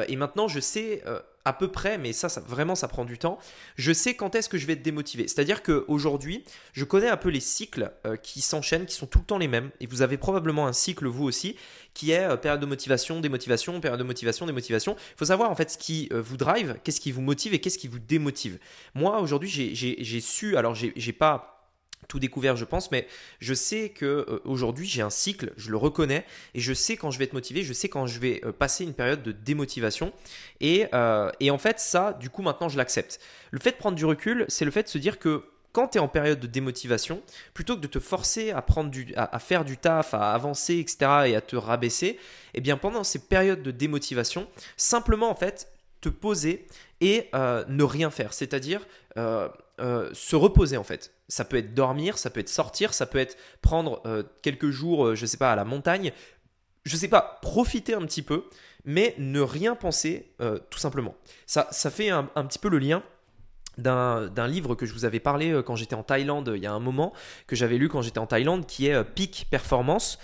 et 0.08 0.16
maintenant, 0.16 0.48
je 0.48 0.60
sais 0.60 1.02
à 1.44 1.52
peu 1.52 1.68
près, 1.68 1.98
mais 1.98 2.12
ça, 2.12 2.28
vraiment, 2.46 2.74
ça 2.74 2.88
prend 2.88 3.04
du 3.04 3.18
temps. 3.18 3.38
Je 3.76 3.92
sais 3.92 4.14
quand 4.14 4.34
est-ce 4.34 4.48
que 4.48 4.56
je 4.56 4.66
vais 4.66 4.72
être 4.74 4.82
démotivé. 4.82 5.28
C'est-à-dire 5.28 5.62
qu'aujourd'hui, 5.62 6.44
je 6.72 6.84
connais 6.84 7.08
un 7.08 7.16
peu 7.16 7.28
les 7.28 7.40
cycles 7.40 7.92
euh, 8.06 8.16
qui 8.16 8.40
s'enchaînent, 8.40 8.86
qui 8.86 8.94
sont 8.94 9.06
tout 9.06 9.18
le 9.18 9.24
temps 9.24 9.38
les 9.38 9.48
mêmes. 9.48 9.70
Et 9.80 9.86
vous 9.86 10.02
avez 10.02 10.16
probablement 10.16 10.66
un 10.66 10.72
cycle, 10.72 11.06
vous 11.06 11.24
aussi, 11.24 11.56
qui 11.92 12.12
est 12.12 12.24
euh, 12.24 12.36
période 12.36 12.60
de 12.60 12.66
motivation, 12.66 13.20
démotivation, 13.20 13.78
période 13.80 13.98
de 13.98 14.04
motivation, 14.04 14.46
démotivation. 14.46 14.96
Il 14.98 15.18
faut 15.18 15.26
savoir 15.26 15.50
en 15.50 15.54
fait 15.54 15.70
ce 15.70 15.78
qui 15.78 16.08
euh, 16.12 16.22
vous 16.22 16.38
drive, 16.38 16.76
qu'est-ce 16.82 17.00
qui 17.00 17.12
vous 17.12 17.22
motive 17.22 17.52
et 17.52 17.60
qu'est-ce 17.60 17.78
qui 17.78 17.88
vous 17.88 17.98
démotive. 17.98 18.58
Moi, 18.94 19.20
aujourd'hui, 19.20 19.50
j'ai 19.50 20.20
su, 20.20 20.56
alors 20.56 20.74
j'ai 20.74 21.12
pas 21.12 21.53
tout 22.08 22.18
découvert, 22.18 22.56
je 22.56 22.64
pense, 22.64 22.90
mais 22.90 23.06
je 23.40 23.54
sais 23.54 23.90
que 23.90 24.04
euh, 24.04 24.40
aujourd'hui 24.44 24.86
j'ai 24.86 25.02
un 25.02 25.10
cycle, 25.10 25.52
je 25.56 25.70
le 25.70 25.76
reconnais 25.76 26.24
et 26.54 26.60
je 26.60 26.72
sais 26.72 26.96
quand 26.96 27.10
je 27.10 27.18
vais 27.18 27.24
être 27.24 27.32
motivé, 27.32 27.62
je 27.62 27.72
sais 27.72 27.88
quand 27.88 28.06
je 28.06 28.18
vais 28.18 28.40
euh, 28.44 28.52
passer 28.52 28.84
une 28.84 28.94
période 28.94 29.22
de 29.22 29.32
démotivation 29.32 30.12
et, 30.60 30.86
euh, 30.94 31.30
et 31.40 31.50
en 31.50 31.58
fait 31.58 31.80
ça, 31.80 32.12
du 32.14 32.30
coup 32.30 32.42
maintenant 32.42 32.68
je 32.68 32.76
l'accepte. 32.76 33.20
Le 33.50 33.58
fait 33.58 33.72
de 33.72 33.76
prendre 33.76 33.96
du 33.96 34.04
recul, 34.04 34.44
c'est 34.48 34.64
le 34.64 34.70
fait 34.70 34.84
de 34.84 34.88
se 34.88 34.98
dire 34.98 35.18
que 35.18 35.44
quand 35.72 35.88
tu 35.88 35.98
es 35.98 36.00
en 36.00 36.08
période 36.08 36.38
de 36.38 36.46
démotivation, 36.46 37.20
plutôt 37.52 37.74
que 37.74 37.80
de 37.80 37.88
te 37.88 37.98
forcer 37.98 38.52
à, 38.52 38.62
prendre 38.62 38.90
du, 38.90 39.12
à, 39.16 39.38
faire 39.40 39.64
du 39.64 39.76
taf, 39.76 40.14
à 40.14 40.32
avancer, 40.32 40.78
etc., 40.78 40.98
et 41.26 41.34
à 41.34 41.40
te 41.40 41.56
rabaisser, 41.56 42.20
eh 42.54 42.60
bien 42.60 42.76
pendant 42.76 43.02
ces 43.02 43.18
périodes 43.18 43.62
de 43.62 43.72
démotivation, 43.72 44.46
simplement 44.76 45.28
en 45.28 45.34
fait 45.34 45.72
te 46.00 46.08
poser 46.08 46.68
et 47.00 47.28
ne 47.32 47.82
rien 47.82 48.10
faire, 48.12 48.32
c'est-à-dire 48.34 48.86
se 49.16 50.36
reposer 50.36 50.76
en 50.76 50.84
fait. 50.84 51.13
Ça 51.28 51.44
peut 51.44 51.56
être 51.56 51.74
dormir, 51.74 52.18
ça 52.18 52.30
peut 52.30 52.40
être 52.40 52.48
sortir, 52.48 52.92
ça 52.92 53.06
peut 53.06 53.18
être 53.18 53.36
prendre 53.62 54.02
euh, 54.06 54.22
quelques 54.42 54.70
jours, 54.70 55.06
euh, 55.06 55.14
je 55.14 55.26
sais 55.26 55.38
pas, 55.38 55.52
à 55.52 55.56
la 55.56 55.64
montagne. 55.64 56.12
Je 56.84 56.96
sais 56.96 57.08
pas, 57.08 57.38
profiter 57.40 57.94
un 57.94 58.02
petit 58.02 58.22
peu, 58.22 58.44
mais 58.84 59.14
ne 59.18 59.40
rien 59.40 59.74
penser 59.74 60.34
euh, 60.40 60.58
tout 60.70 60.78
simplement. 60.78 61.14
Ça, 61.46 61.66
ça 61.70 61.90
fait 61.90 62.10
un, 62.10 62.24
petit 62.24 62.58
peu 62.58 62.68
le 62.68 62.78
lien 62.78 63.02
d'un 63.78 64.46
livre 64.46 64.74
que 64.74 64.86
je 64.86 64.92
vous 64.92 65.04
avais 65.04 65.20
parlé 65.20 65.60
quand 65.64 65.76
j'étais 65.76 65.94
en 65.94 66.02
Thaïlande 66.02 66.52
il 66.54 66.62
y 66.62 66.66
a 66.66 66.72
un 66.72 66.80
moment, 66.80 67.12
que 67.46 67.56
j'avais 67.56 67.78
lu 67.78 67.88
quand 67.88 68.02
j'étais 68.02 68.18
en 68.18 68.26
Thaïlande, 68.26 68.66
qui 68.66 68.86
est 68.86 69.04
Peak 69.04 69.46
Performance, 69.50 70.18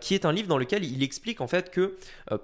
qui 0.00 0.14
est 0.14 0.24
un 0.24 0.32
livre 0.32 0.48
dans 0.48 0.58
lequel 0.58 0.84
il 0.84 1.02
explique 1.02 1.40
en 1.40 1.46
fait 1.46 1.70
que 1.70 1.96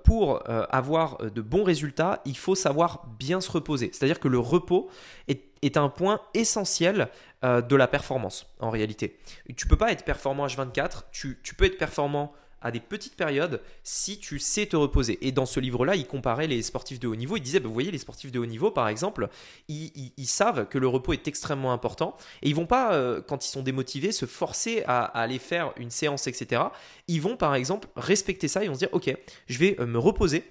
pour 0.04 0.42
avoir 0.48 1.18
de 1.18 1.40
bons 1.40 1.64
résultats, 1.64 2.22
il 2.24 2.36
faut 2.36 2.54
savoir 2.54 3.06
bien 3.18 3.40
se 3.40 3.50
reposer. 3.50 3.90
C'est-à-dire 3.92 4.20
que 4.20 4.28
le 4.28 4.38
repos 4.38 4.88
est 5.28 5.46
est 5.62 5.76
un 5.76 5.88
point 5.88 6.20
essentiel 6.34 7.08
euh, 7.44 7.60
de 7.60 7.76
la 7.76 7.88
performance 7.88 8.46
en 8.60 8.70
réalité. 8.70 9.18
Tu 9.56 9.66
peux 9.66 9.76
pas 9.76 9.92
être 9.92 10.04
performant 10.04 10.46
H24, 10.46 11.04
tu, 11.12 11.36
peux 11.56 11.64
être 11.64 11.78
performant 11.78 12.32
à 12.62 12.70
des 12.70 12.80
petites 12.80 13.16
périodes 13.16 13.60
si 13.82 14.18
tu 14.18 14.38
sais 14.38 14.66
te 14.66 14.76
reposer. 14.76 15.18
Et 15.26 15.32
dans 15.32 15.46
ce 15.46 15.60
livre-là, 15.60 15.96
il 15.96 16.06
comparait 16.06 16.46
les 16.46 16.62
sportifs 16.62 16.98
de 16.98 17.08
haut 17.08 17.16
niveau. 17.16 17.36
Il 17.36 17.42
disait, 17.42 17.60
bah, 17.60 17.68
vous 17.68 17.74
voyez, 17.74 17.90
les 17.90 17.98
sportifs 17.98 18.32
de 18.32 18.38
haut 18.38 18.46
niveau, 18.46 18.70
par 18.70 18.88
exemple, 18.88 19.28
ils, 19.68 20.12
savent 20.26 20.68
que 20.68 20.78
le 20.78 20.88
repos 20.88 21.12
est 21.12 21.28
extrêmement 21.28 21.72
important 21.72 22.16
et 22.42 22.48
ils 22.48 22.54
vont 22.54 22.66
pas, 22.66 22.94
euh, 22.94 23.22
quand 23.22 23.46
ils 23.46 23.50
sont 23.50 23.62
démotivés, 23.62 24.12
se 24.12 24.26
forcer 24.26 24.82
à, 24.86 25.04
aller 25.04 25.38
faire 25.38 25.72
une 25.76 25.90
séance, 25.90 26.26
etc. 26.26 26.62
Ils 27.08 27.20
vont, 27.20 27.36
par 27.36 27.54
exemple, 27.54 27.88
respecter 27.96 28.48
ça 28.48 28.64
et 28.64 28.68
vont 28.68 28.74
se 28.74 28.80
dire, 28.80 28.88
ok, 28.92 29.14
je 29.46 29.58
vais 29.58 29.76
euh, 29.80 29.86
me 29.86 29.98
reposer 29.98 30.44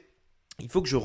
il 0.60 0.70
faut 0.70 0.82
que 0.82 0.88
je, 0.88 0.96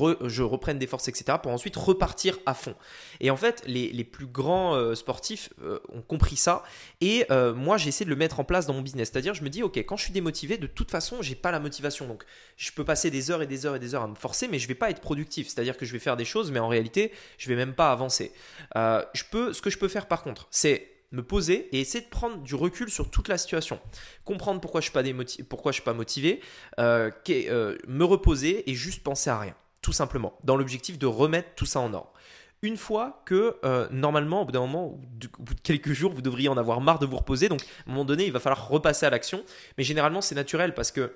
reprenne 0.43 0.79
des 0.79 0.87
forces, 0.87 1.09
etc., 1.09 1.37
pour 1.41 1.51
ensuite 1.51 1.75
repartir 1.75 2.37
à 2.45 2.53
fond. 2.53 2.73
Et 3.19 3.31
en 3.31 3.35
fait, 3.35 3.63
les, 3.67 4.03
plus 4.05 4.25
grands 4.25 4.75
euh, 4.75 4.95
sportifs 4.95 5.49
euh, 5.61 5.79
ont 5.93 6.01
compris 6.01 6.37
ça. 6.37 6.63
Et 7.01 7.25
euh, 7.31 7.53
moi, 7.53 7.77
j'ai 7.77 7.89
essayé 7.89 8.05
de 8.05 8.09
le 8.09 8.15
mettre 8.15 8.39
en 8.39 8.45
place 8.45 8.65
dans 8.65 8.73
mon 8.73 8.81
business. 8.81 9.09
C'est-à-dire, 9.11 9.33
je 9.33 9.43
me 9.43 9.49
dis, 9.49 9.61
OK, 9.61 9.77
quand 9.79 9.97
je 9.97 10.05
suis 10.05 10.13
démotivé, 10.13 10.57
de 10.57 10.67
toute 10.67 10.89
façon, 10.89 11.21
j'ai 11.21 11.35
pas 11.35 11.51
la 11.51 11.59
motivation. 11.59 12.07
Donc, 12.07 12.23
je 12.55 12.71
peux 12.71 12.85
passer 12.85 13.11
des 13.11 13.29
heures 13.29 13.41
et 13.41 13.47
des 13.47 13.65
heures 13.65 13.75
et 13.75 13.79
des 13.79 13.93
heures 13.93 14.03
à 14.03 14.07
me 14.07 14.15
forcer, 14.15 14.47
mais 14.47 14.57
je 14.57 14.67
vais 14.69 14.75
pas 14.75 14.89
être 14.89 15.01
productif. 15.01 15.49
C'est-à-dire 15.49 15.77
que 15.77 15.85
je 15.85 15.91
vais 15.91 15.99
faire 15.99 16.15
des 16.15 16.25
choses, 16.25 16.49
mais 16.49 16.59
en 16.59 16.69
réalité, 16.69 17.11
je 17.37 17.49
vais 17.49 17.55
même 17.57 17.73
pas 17.73 17.91
avancer. 17.91 18.31
je 18.75 19.23
peux, 19.29 19.51
ce 19.51 19.61
que 19.61 19.69
je 19.69 19.77
peux 19.77 19.89
faire, 19.89 20.07
par 20.07 20.23
contre, 20.23 20.47
c'est 20.49 20.90
me 21.11 21.23
poser 21.23 21.67
et 21.75 21.81
essayer 21.81 22.03
de 22.03 22.09
prendre 22.09 22.37
du 22.37 22.55
recul 22.55 22.89
sur 22.89 23.09
toute 23.09 23.27
la 23.27 23.37
situation. 23.37 23.79
Comprendre 24.25 24.61
pourquoi 24.61 24.81
je 24.81 24.89
ne 24.89 25.25
suis, 25.27 25.43
pas 25.43 25.71
suis 25.71 25.81
pas 25.81 25.93
motivé, 25.93 26.41
euh, 26.79 27.11
euh, 27.29 27.77
me 27.87 28.03
reposer 28.03 28.69
et 28.69 28.75
juste 28.75 29.03
penser 29.03 29.29
à 29.29 29.39
rien, 29.39 29.55
tout 29.81 29.93
simplement, 29.93 30.37
dans 30.43 30.55
l'objectif 30.55 30.97
de 30.97 31.05
remettre 31.05 31.49
tout 31.55 31.65
ça 31.65 31.79
en 31.79 31.93
ordre. 31.93 32.13
Une 32.63 32.77
fois 32.77 33.23
que, 33.25 33.57
euh, 33.65 33.87
normalement, 33.91 34.43
au 34.43 34.45
bout 34.45 34.51
d'un 34.51 34.59
moment, 34.59 34.85
au 34.85 34.99
bout 35.39 35.55
de 35.55 35.61
quelques 35.61 35.93
jours, 35.93 36.13
vous 36.13 36.21
devriez 36.21 36.47
en 36.47 36.57
avoir 36.57 36.79
marre 36.79 36.99
de 36.99 37.07
vous 37.07 37.17
reposer, 37.17 37.49
donc 37.49 37.61
à 37.61 37.89
un 37.89 37.91
moment 37.91 38.05
donné, 38.05 38.25
il 38.25 38.31
va 38.31 38.39
falloir 38.39 38.67
repasser 38.67 39.05
à 39.05 39.09
l'action, 39.09 39.43
mais 39.77 39.83
généralement, 39.83 40.21
c'est 40.21 40.35
naturel 40.35 40.73
parce 40.75 40.91
que 40.91 41.11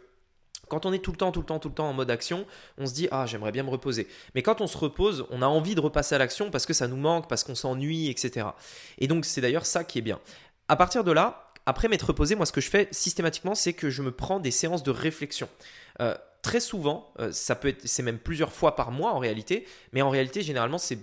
quand 0.67 0.85
on 0.85 0.93
est 0.93 0.99
tout 0.99 1.11
le 1.11 1.17
temps, 1.17 1.31
tout 1.31 1.41
le 1.41 1.45
temps, 1.45 1.59
tout 1.59 1.69
le 1.69 1.73
temps 1.73 1.89
en 1.89 1.93
mode 1.93 2.11
action, 2.11 2.45
on 2.77 2.85
se 2.85 2.93
dit 2.93 3.07
ah 3.11 3.25
j'aimerais 3.25 3.51
bien 3.51 3.63
me 3.63 3.69
reposer. 3.69 4.07
Mais 4.33 4.41
quand 4.41 4.61
on 4.61 4.67
se 4.67 4.77
repose, 4.77 5.25
on 5.29 5.41
a 5.41 5.47
envie 5.47 5.75
de 5.75 5.81
repasser 5.81 6.15
à 6.15 6.17
l'action 6.17 6.51
parce 6.51 6.65
que 6.65 6.73
ça 6.73 6.87
nous 6.87 6.97
manque, 6.97 7.27
parce 7.27 7.43
qu'on 7.43 7.55
s'ennuie, 7.55 8.09
etc. 8.09 8.47
Et 8.97 9.07
donc 9.07 9.25
c'est 9.25 9.41
d'ailleurs 9.41 9.65
ça 9.65 9.83
qui 9.83 9.99
est 9.99 10.03
bien. 10.03 10.19
À 10.67 10.75
partir 10.75 11.03
de 11.03 11.11
là, 11.11 11.49
après 11.65 11.87
m'être 11.87 12.07
reposé, 12.07 12.35
moi 12.35 12.45
ce 12.45 12.51
que 12.51 12.61
je 12.61 12.69
fais 12.69 12.87
systématiquement, 12.91 13.55
c'est 13.55 13.73
que 13.73 13.89
je 13.89 14.01
me 14.01 14.11
prends 14.11 14.39
des 14.39 14.51
séances 14.51 14.83
de 14.83 14.91
réflexion. 14.91 15.49
Euh, 16.01 16.15
très 16.41 16.59
souvent, 16.59 17.11
euh, 17.19 17.31
ça 17.31 17.55
peut 17.55 17.69
être, 17.69 17.87
c'est 17.87 18.03
même 18.03 18.19
plusieurs 18.19 18.51
fois 18.51 18.75
par 18.75 18.91
mois 18.91 19.13
en 19.13 19.19
réalité, 19.19 19.65
mais 19.93 20.01
en 20.01 20.09
réalité 20.09 20.41
généralement 20.41 20.77
c'est 20.77 20.99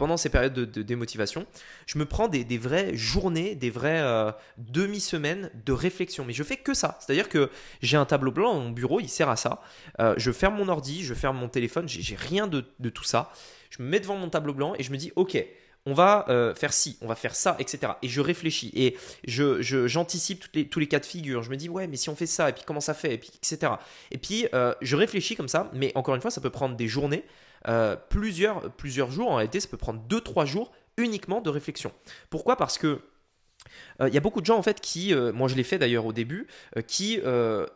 pendant 0.00 0.16
ces 0.16 0.30
périodes 0.30 0.54
de, 0.54 0.82
démotivation, 0.82 1.44
je 1.84 1.98
me 1.98 2.06
prends 2.06 2.26
des, 2.26 2.42
vraies 2.56 2.96
journées, 2.96 3.54
des 3.54 3.68
vraies 3.68 4.00
euh, 4.00 4.32
demi-semaines 4.56 5.50
de 5.66 5.72
réflexion. 5.74 6.24
Mais 6.24 6.32
je 6.32 6.42
fais 6.42 6.56
que 6.56 6.72
ça. 6.72 6.96
C'est-à-dire 7.00 7.28
que 7.28 7.50
j'ai 7.82 7.98
un 7.98 8.06
tableau 8.06 8.32
blanc 8.32 8.54
mon 8.54 8.70
bureau, 8.70 9.00
il 9.00 9.10
sert 9.10 9.28
à 9.28 9.36
ça. 9.36 9.60
Euh, 10.00 10.14
je 10.16 10.32
ferme 10.32 10.56
mon 10.56 10.68
ordi, 10.68 11.04
je 11.04 11.12
ferme 11.12 11.36
mon 11.36 11.50
téléphone, 11.50 11.86
j'ai 11.86 12.16
rien 12.16 12.46
de, 12.46 12.62
tout 12.88 13.04
ça. 13.04 13.30
Je 13.68 13.82
me 13.82 13.88
mets 13.88 14.00
devant 14.00 14.16
mon 14.16 14.30
tableau 14.30 14.54
blanc 14.54 14.72
et 14.78 14.82
je 14.82 14.90
me 14.90 14.96
dis, 14.96 15.12
ok, 15.16 15.36
on 15.84 15.92
va 15.92 16.24
euh, 16.30 16.54
faire 16.54 16.72
ci, 16.72 16.96
on 17.02 17.06
va 17.06 17.14
faire 17.14 17.34
ça, 17.34 17.56
etc. 17.58 17.92
Et 18.00 18.08
je 18.08 18.22
réfléchis 18.22 18.72
et 18.74 18.96
je, 19.26 19.60
j'anticipe 19.86 20.50
tous 20.70 20.80
les 20.80 20.88
cas 20.88 21.00
de 21.00 21.06
figure. 21.06 21.42
Je 21.42 21.50
me 21.50 21.56
dis, 21.56 21.68
ouais, 21.68 21.86
mais 21.88 21.96
si 21.96 22.08
on 22.08 22.16
fait 22.16 22.24
ça, 22.24 22.48
et 22.48 22.54
puis 22.54 22.62
comment 22.66 22.80
ça 22.80 22.94
fait, 22.94 23.12
et 23.12 23.18
puis 23.18 23.32
etc. 23.36 23.72
Et 24.10 24.16
puis 24.16 24.46
je 24.80 24.96
réfléchis 24.96 25.36
comme 25.36 25.48
ça, 25.48 25.70
mais 25.74 25.92
encore 25.94 26.14
une 26.14 26.22
fois, 26.22 26.30
ça 26.30 26.40
peut 26.40 26.48
prendre 26.48 26.74
des 26.74 26.88
journées. 26.88 27.22
Euh, 27.68 27.96
plusieurs, 28.08 28.70
plusieurs 28.72 29.10
jours. 29.10 29.30
En 29.30 29.36
réalité, 29.36 29.60
ça 29.60 29.68
peut 29.68 29.76
prendre 29.76 30.02
2-3 30.08 30.46
jours 30.46 30.72
uniquement 30.96 31.40
de 31.40 31.50
réflexion. 31.50 31.92
Pourquoi? 32.30 32.56
Parce 32.56 32.78
que 32.78 33.00
il 33.98 34.06
euh, 34.06 34.08
y 34.08 34.16
a 34.16 34.20
beaucoup 34.20 34.40
de 34.40 34.46
gens 34.46 34.58
en 34.58 34.62
fait 34.62 34.80
qui, 34.80 35.14
euh, 35.14 35.32
moi 35.32 35.48
je 35.48 35.54
l'ai 35.54 35.64
fait 35.64 35.78
d'ailleurs 35.78 36.06
au 36.06 36.12
début, 36.12 36.46
qui 36.86 37.20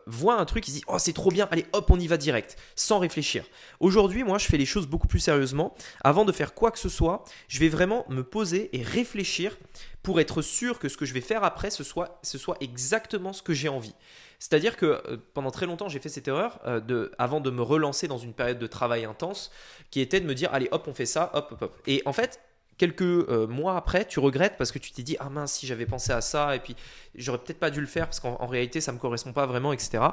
voient 0.05 0.39
un 0.39 0.45
truc, 0.45 0.67
ils 0.67 0.71
disent 0.71 0.83
oh 0.87 0.97
c'est 0.99 1.13
trop 1.13 1.31
bien, 1.31 1.47
allez 1.51 1.65
hop 1.73 1.89
on 1.89 1.99
y 1.99 2.07
va 2.07 2.17
direct, 2.17 2.57
sans 2.75 2.99
réfléchir. 2.99 3.45
Aujourd'hui 3.79 4.23
moi 4.23 4.37
je 4.37 4.45
fais 4.45 4.57
les 4.57 4.65
choses 4.65 4.87
beaucoup 4.87 5.07
plus 5.07 5.19
sérieusement. 5.19 5.75
Avant 6.03 6.25
de 6.25 6.31
faire 6.31 6.53
quoi 6.53 6.71
que 6.71 6.79
ce 6.79 6.89
soit, 6.89 7.23
je 7.47 7.59
vais 7.59 7.69
vraiment 7.69 8.05
me 8.09 8.23
poser 8.23 8.69
et 8.77 8.81
réfléchir 8.81 9.57
pour 10.03 10.19
être 10.19 10.41
sûr 10.41 10.79
que 10.79 10.87
ce 10.87 10.97
que 10.97 11.05
je 11.05 11.13
vais 11.13 11.21
faire 11.21 11.43
après 11.43 11.69
ce 11.69 11.83
soit, 11.83 12.19
ce 12.23 12.37
soit 12.37 12.57
exactement 12.59 13.33
ce 13.33 13.41
que 13.41 13.53
j'ai 13.53 13.69
envie. 13.69 13.95
C'est-à-dire 14.39 14.77
que 14.77 14.85
euh, 14.85 15.17
pendant 15.33 15.51
très 15.51 15.65
longtemps, 15.65 15.89
j'ai 15.89 15.99
fait 15.99 16.09
cette 16.09 16.27
erreur 16.27 16.59
euh, 16.65 16.79
de, 16.79 17.11
avant 17.17 17.41
de 17.41 17.49
me 17.49 17.61
relancer 17.61 18.07
dans 18.07 18.17
une 18.17 18.33
période 18.33 18.59
de 18.59 18.67
travail 18.67 19.05
intense, 19.05 19.51
qui 19.91 20.01
était 20.01 20.19
de 20.19 20.25
me 20.25 20.35
dire, 20.35 20.49
allez, 20.53 20.67
hop, 20.71 20.87
on 20.87 20.93
fait 20.93 21.05
ça, 21.05 21.31
hop, 21.33 21.49
hop, 21.53 21.61
hop. 21.61 21.81
Et 21.87 22.01
en 22.05 22.13
fait, 22.13 22.39
quelques 22.77 23.01
euh, 23.01 23.47
mois 23.47 23.77
après, 23.77 24.05
tu 24.05 24.19
regrettes 24.19 24.55
parce 24.57 24.71
que 24.71 24.79
tu 24.79 24.91
t'es 24.91 25.03
dit 25.03 25.15
ah 25.19 25.29
mince 25.29 25.53
si 25.53 25.67
j'avais 25.67 25.85
pensé 25.85 26.11
à 26.11 26.21
ça 26.21 26.55
et 26.55 26.59
puis 26.59 26.75
j'aurais 27.15 27.37
peut-être 27.37 27.59
pas 27.59 27.71
dû 27.71 27.79
le 27.79 27.87
faire 27.87 28.05
parce 28.05 28.19
qu'en 28.19 28.45
réalité 28.47 28.81
ça 28.81 28.91
me 28.91 28.97
correspond 28.97 29.33
pas 29.33 29.45
vraiment, 29.45 29.73
etc. 29.73 30.03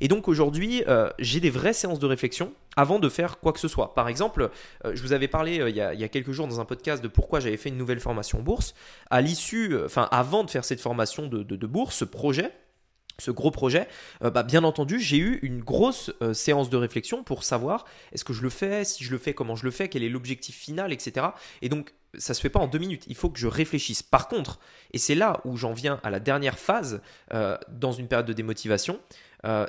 Et 0.00 0.08
donc 0.08 0.28
aujourd'hui, 0.28 0.82
euh, 0.88 1.10
j'ai 1.18 1.40
des 1.40 1.50
vraies 1.50 1.72
séances 1.72 1.98
de 1.98 2.06
réflexion 2.06 2.52
avant 2.76 2.98
de 2.98 3.08
faire 3.08 3.38
quoi 3.38 3.52
que 3.52 3.60
ce 3.60 3.68
soit. 3.68 3.94
Par 3.94 4.08
exemple, 4.08 4.50
euh, 4.84 4.92
je 4.94 5.02
vous 5.02 5.12
avais 5.12 5.28
parlé 5.28 5.56
il 5.68 5.76
y, 5.76 5.80
a, 5.80 6.08
quelques 6.08 6.32
jours 6.32 6.48
dans 6.48 6.60
un 6.60 6.64
podcast 6.64 7.02
de 7.02 7.08
pourquoi 7.08 7.40
j'avais 7.40 7.56
fait 7.56 7.68
une 7.68 7.78
nouvelle 7.78 8.00
formation 8.00 8.40
bourse. 8.40 8.74
À 9.10 9.20
l'issue, 9.20 9.76
enfin 9.84 10.08
avant 10.10 10.44
de 10.44 10.50
faire 10.50 10.64
cette 10.64 10.80
formation 10.80 11.26
de, 11.26 11.66
bourse, 11.66 11.96
ce 11.96 12.04
projet, 12.04 12.52
ce 13.20 13.32
gros 13.32 13.50
projet, 13.50 13.88
bah, 14.20 14.42
bien 14.44 14.62
entendu, 14.62 15.00
j'ai 15.00 15.18
eu 15.18 15.40
une 15.42 15.60
grosse 15.60 16.12
séance 16.32 16.70
de 16.70 16.76
réflexion 16.76 17.24
pour 17.24 17.42
savoir 17.42 17.84
est-ce 18.12 18.24
que 18.24 18.32
je 18.32 18.42
le 18.42 18.50
fais, 18.50 18.84
si 18.84 19.02
je 19.02 19.10
le 19.10 19.18
fais, 19.18 19.34
comment 19.34 19.56
je 19.56 19.64
le 19.64 19.72
fais, 19.72 19.88
quel 19.88 20.04
est 20.04 20.08
l'objectif 20.08 20.56
final, 20.56 20.92
etc. 20.92 21.26
Et 21.62 21.68
donc, 21.68 21.92
ça 22.16 22.34
se 22.34 22.40
fait 22.40 22.48
pas 22.48 22.60
en 22.60 22.66
deux 22.66 22.78
minutes. 22.78 23.04
Il 23.08 23.14
faut 23.14 23.30
que 23.30 23.38
je 23.38 23.46
réfléchisse. 23.46 24.02
Par 24.02 24.28
contre, 24.28 24.58
et 24.92 24.98
c'est 24.98 25.14
là 25.14 25.40
où 25.44 25.56
j'en 25.56 25.72
viens 25.72 26.00
à 26.02 26.10
la 26.10 26.20
dernière 26.20 26.58
phase 26.58 27.02
euh, 27.34 27.58
dans 27.68 27.92
une 27.92 28.08
période 28.08 28.26
de 28.26 28.32
démotivation, 28.32 29.00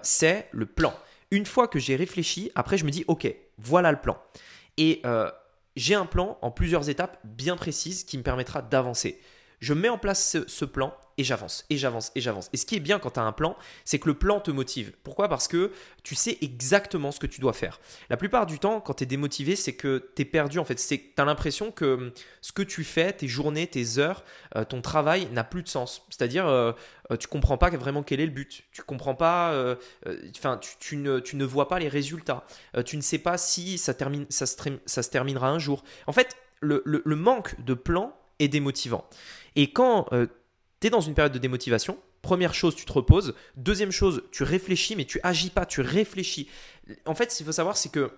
c'est 0.01 0.47
le 0.51 0.65
plan. 0.65 0.93
Une 1.31 1.45
fois 1.45 1.67
que 1.67 1.77
j'ai 1.77 1.95
réfléchi, 1.95 2.51
après, 2.55 2.77
je 2.77 2.85
me 2.85 2.89
dis 2.89 3.05
ok, 3.07 3.33
voilà 3.59 3.91
le 3.91 3.99
plan. 3.99 4.17
Et 4.77 5.03
j'ai 5.75 5.95
un 5.95 6.05
plan 6.05 6.37
en 6.41 6.51
plusieurs 6.51 6.89
étapes 6.89 7.19
bien 7.23 7.55
précises 7.55 8.03
qui 8.03 8.17
me 8.17 8.23
permettra 8.23 8.61
d'avancer. 8.61 9.19
Je 9.59 9.73
mets 9.73 9.89
en 9.89 9.97
place 9.97 10.37
ce 10.47 10.65
plan 10.65 10.93
et 11.19 11.23
j'avance, 11.25 11.65
et 11.69 11.75
j'avance, 11.75 12.13
et 12.15 12.21
j'avance. 12.21 12.49
Et 12.53 12.57
ce 12.57 12.65
qui 12.65 12.77
est 12.77 12.79
bien 12.79 12.97
quand 12.97 13.11
tu 13.11 13.19
as 13.19 13.23
un 13.23 13.33
plan, 13.33 13.57
c'est 13.83 13.99
que 13.99 14.07
le 14.07 14.13
plan 14.13 14.39
te 14.39 14.51
motive. 14.51 14.93
Pourquoi? 15.03 15.27
Parce 15.27 15.49
que 15.49 15.73
tu 16.01 16.15
sais 16.15 16.37
exactement 16.39 17.11
ce 17.11 17.19
que 17.19 17.27
tu 17.27 17.41
dois 17.41 17.51
faire. 17.51 17.81
La 18.09 18.15
plupart 18.15 18.45
du 18.45 18.57
temps, 18.57 18.79
quand 18.79 18.93
tu 18.93 19.03
es 19.03 19.05
démotivé, 19.05 19.57
c'est 19.57 19.73
que 19.73 20.11
tu 20.15 20.21
es 20.21 20.25
perdu 20.25 20.59
en 20.59 20.63
fait. 20.63 20.75
Tu 20.75 21.11
as 21.17 21.25
l'impression 21.25 21.71
que 21.73 22.13
ce 22.39 22.53
que 22.53 22.61
tu 22.61 22.85
fais, 22.85 23.11
tes 23.11 23.27
journées, 23.27 23.67
tes 23.67 23.97
heures, 23.97 24.23
euh, 24.55 24.63
ton 24.63 24.81
travail 24.81 25.27
n'a 25.33 25.43
plus 25.43 25.61
de 25.61 25.67
sens. 25.67 26.05
C'est-à-dire, 26.09 26.47
euh, 26.47 26.71
euh, 27.11 27.17
tu 27.17 27.27
comprends 27.27 27.57
pas 27.57 27.69
vraiment 27.71 28.01
quel 28.01 28.21
est 28.21 28.25
le 28.25 28.31
but. 28.31 28.63
Tu 28.71 28.81
comprends 28.83 29.15
pas, 29.15 29.75
enfin, 30.37 30.57
tu, 30.79 30.95
ne, 30.95 31.19
tu, 31.19 31.35
ne, 31.35 31.43
vois 31.43 31.67
pas 31.67 31.79
les 31.79 31.89
résultats. 31.89 32.45
tu 32.85 32.95
ne 32.95 33.01
sais 33.01 33.19
pas 33.19 33.37
si 33.37 33.77
ça, 33.77 33.93
termine, 33.93 34.25
ça, 34.29 34.45
se, 34.45 34.55
ça 34.85 35.03
se 35.03 35.09
terminera 35.09 35.49
un 35.49 35.59
jour. 35.59 35.83
En 36.07 36.13
fait, 36.13 36.37
le, 36.61 36.81
le 36.85 37.15
manque 37.17 37.59
de 37.61 37.73
plan 37.73 38.15
est 38.39 38.47
démotivant. 38.47 39.05
Et 39.55 39.71
quand 39.71 40.07
tu 40.79 40.87
es 40.87 40.89
dans 40.89 41.01
une 41.01 41.13
période 41.13 41.33
de 41.33 41.39
démotivation, 41.39 41.97
première 42.21 42.53
chose, 42.53 42.75
tu 42.75 42.85
te 42.85 42.91
reposes. 42.91 43.33
Deuxième 43.55 43.91
chose, 43.91 44.23
tu 44.31 44.43
réfléchis, 44.43 44.95
mais 44.95 45.05
tu 45.05 45.19
agis 45.23 45.49
pas, 45.49 45.65
tu 45.65 45.81
réfléchis. 45.81 46.49
En 47.05 47.15
fait, 47.15 47.31
ce 47.31 47.37
qu'il 47.37 47.45
faut 47.45 47.51
savoir, 47.51 47.77
c'est 47.77 47.91
que 47.91 48.11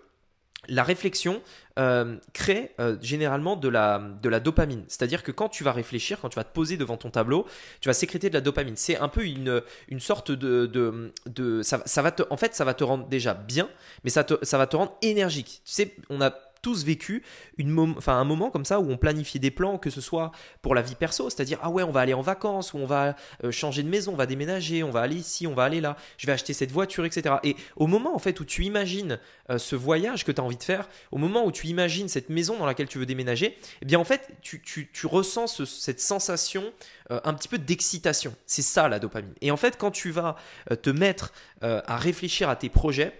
la 0.67 0.83
réflexion 0.83 1.41
euh, 1.79 2.17
crée 2.33 2.71
euh, 2.79 2.95
généralement 3.01 3.55
de 3.55 3.67
la, 3.67 3.99
de 4.21 4.29
la 4.29 4.39
dopamine. 4.39 4.83
C'est-à-dire 4.87 5.23
que 5.23 5.31
quand 5.31 5.49
tu 5.49 5.63
vas 5.63 5.71
réfléchir, 5.71 6.19
quand 6.21 6.29
tu 6.29 6.35
vas 6.35 6.43
te 6.43 6.53
poser 6.53 6.77
devant 6.77 6.97
ton 6.97 7.09
tableau, 7.09 7.47
tu 7.79 7.89
vas 7.89 7.93
sécréter 7.93 8.29
de 8.29 8.35
la 8.35 8.41
dopamine. 8.41 8.75
C'est 8.77 8.97
un 8.97 9.07
peu 9.07 9.25
une, 9.25 9.63
une 9.87 9.99
sorte 9.99 10.31
de... 10.31 10.67
de, 10.67 11.13
de 11.25 11.63
ça, 11.63 11.81
ça, 11.85 12.01
va 12.03 12.11
te, 12.11 12.23
en 12.29 12.37
fait, 12.37 12.53
ça 12.53 12.63
va 12.63 12.75
te 12.75 12.83
rendre 12.83 13.07
déjà 13.07 13.33
bien, 13.33 13.69
mais 14.03 14.11
ça, 14.11 14.23
te, 14.23 14.35
ça 14.45 14.59
va 14.59 14.67
te 14.67 14.75
rendre 14.75 14.95
énergique. 15.01 15.61
Tu 15.65 15.71
sais, 15.71 15.95
on 16.09 16.21
a 16.21 16.31
tous 16.61 16.83
vécu 16.85 17.23
une 17.57 17.95
un 18.07 18.23
moment 18.23 18.49
comme 18.49 18.65
ça 18.65 18.79
où 18.79 18.91
on 18.91 18.97
planifiait 18.97 19.39
des 19.39 19.51
plans, 19.51 19.77
que 19.77 19.89
ce 19.89 20.01
soit 20.01 20.31
pour 20.61 20.75
la 20.75 20.81
vie 20.81 20.95
perso, 20.95 21.29
c'est-à-dire 21.29 21.59
ah 21.61 21.69
ouais, 21.69 21.83
on 21.83 21.91
va 21.91 22.01
aller 22.01 22.13
en 22.13 22.21
vacances, 22.21 22.73
ou 22.73 22.77
on 22.77 22.85
va 22.85 23.15
euh, 23.43 23.51
changer 23.51 23.83
de 23.83 23.89
maison, 23.89 24.13
on 24.13 24.15
va 24.15 24.25
déménager, 24.25 24.83
on 24.83 24.91
va 24.91 25.01
aller 25.01 25.15
ici, 25.15 25.47
on 25.47 25.53
va 25.53 25.63
aller 25.63 25.81
là, 25.81 25.97
je 26.17 26.27
vais 26.27 26.33
acheter 26.33 26.53
cette 26.53 26.71
voiture, 26.71 27.05
etc. 27.05 27.35
Et 27.43 27.55
au 27.75 27.87
moment 27.87 28.15
en 28.15 28.19
fait 28.19 28.39
où 28.39 28.45
tu 28.45 28.63
imagines 28.63 29.19
euh, 29.49 29.57
ce 29.57 29.75
voyage 29.75 30.25
que 30.25 30.31
tu 30.31 30.41
as 30.41 30.43
envie 30.43 30.57
de 30.57 30.63
faire, 30.63 30.87
au 31.11 31.17
moment 31.17 31.45
où 31.45 31.51
tu 31.51 31.67
imagines 31.67 32.07
cette 32.07 32.29
maison 32.29 32.57
dans 32.57 32.65
laquelle 32.65 32.87
tu 32.87 32.99
veux 32.99 33.05
déménager, 33.05 33.57
eh 33.81 33.85
bien 33.85 33.99
en 33.99 34.05
fait 34.05 34.29
tu, 34.41 34.61
tu, 34.61 34.89
tu 34.91 35.07
ressens 35.07 35.47
cette 35.65 35.99
sensation 35.99 36.71
euh, 37.11 37.19
un 37.23 37.33
petit 37.33 37.47
peu 37.47 37.57
d'excitation. 37.57 38.35
C'est 38.45 38.61
ça 38.61 38.87
la 38.87 38.99
dopamine. 38.99 39.33
Et 39.41 39.51
en 39.51 39.57
fait 39.57 39.77
quand 39.77 39.91
tu 39.91 40.11
vas 40.11 40.35
te 40.81 40.89
mettre 40.89 41.33
à 41.61 41.97
réfléchir 41.97 42.49
à 42.49 42.55
tes 42.55 42.69
projets, 42.69 43.13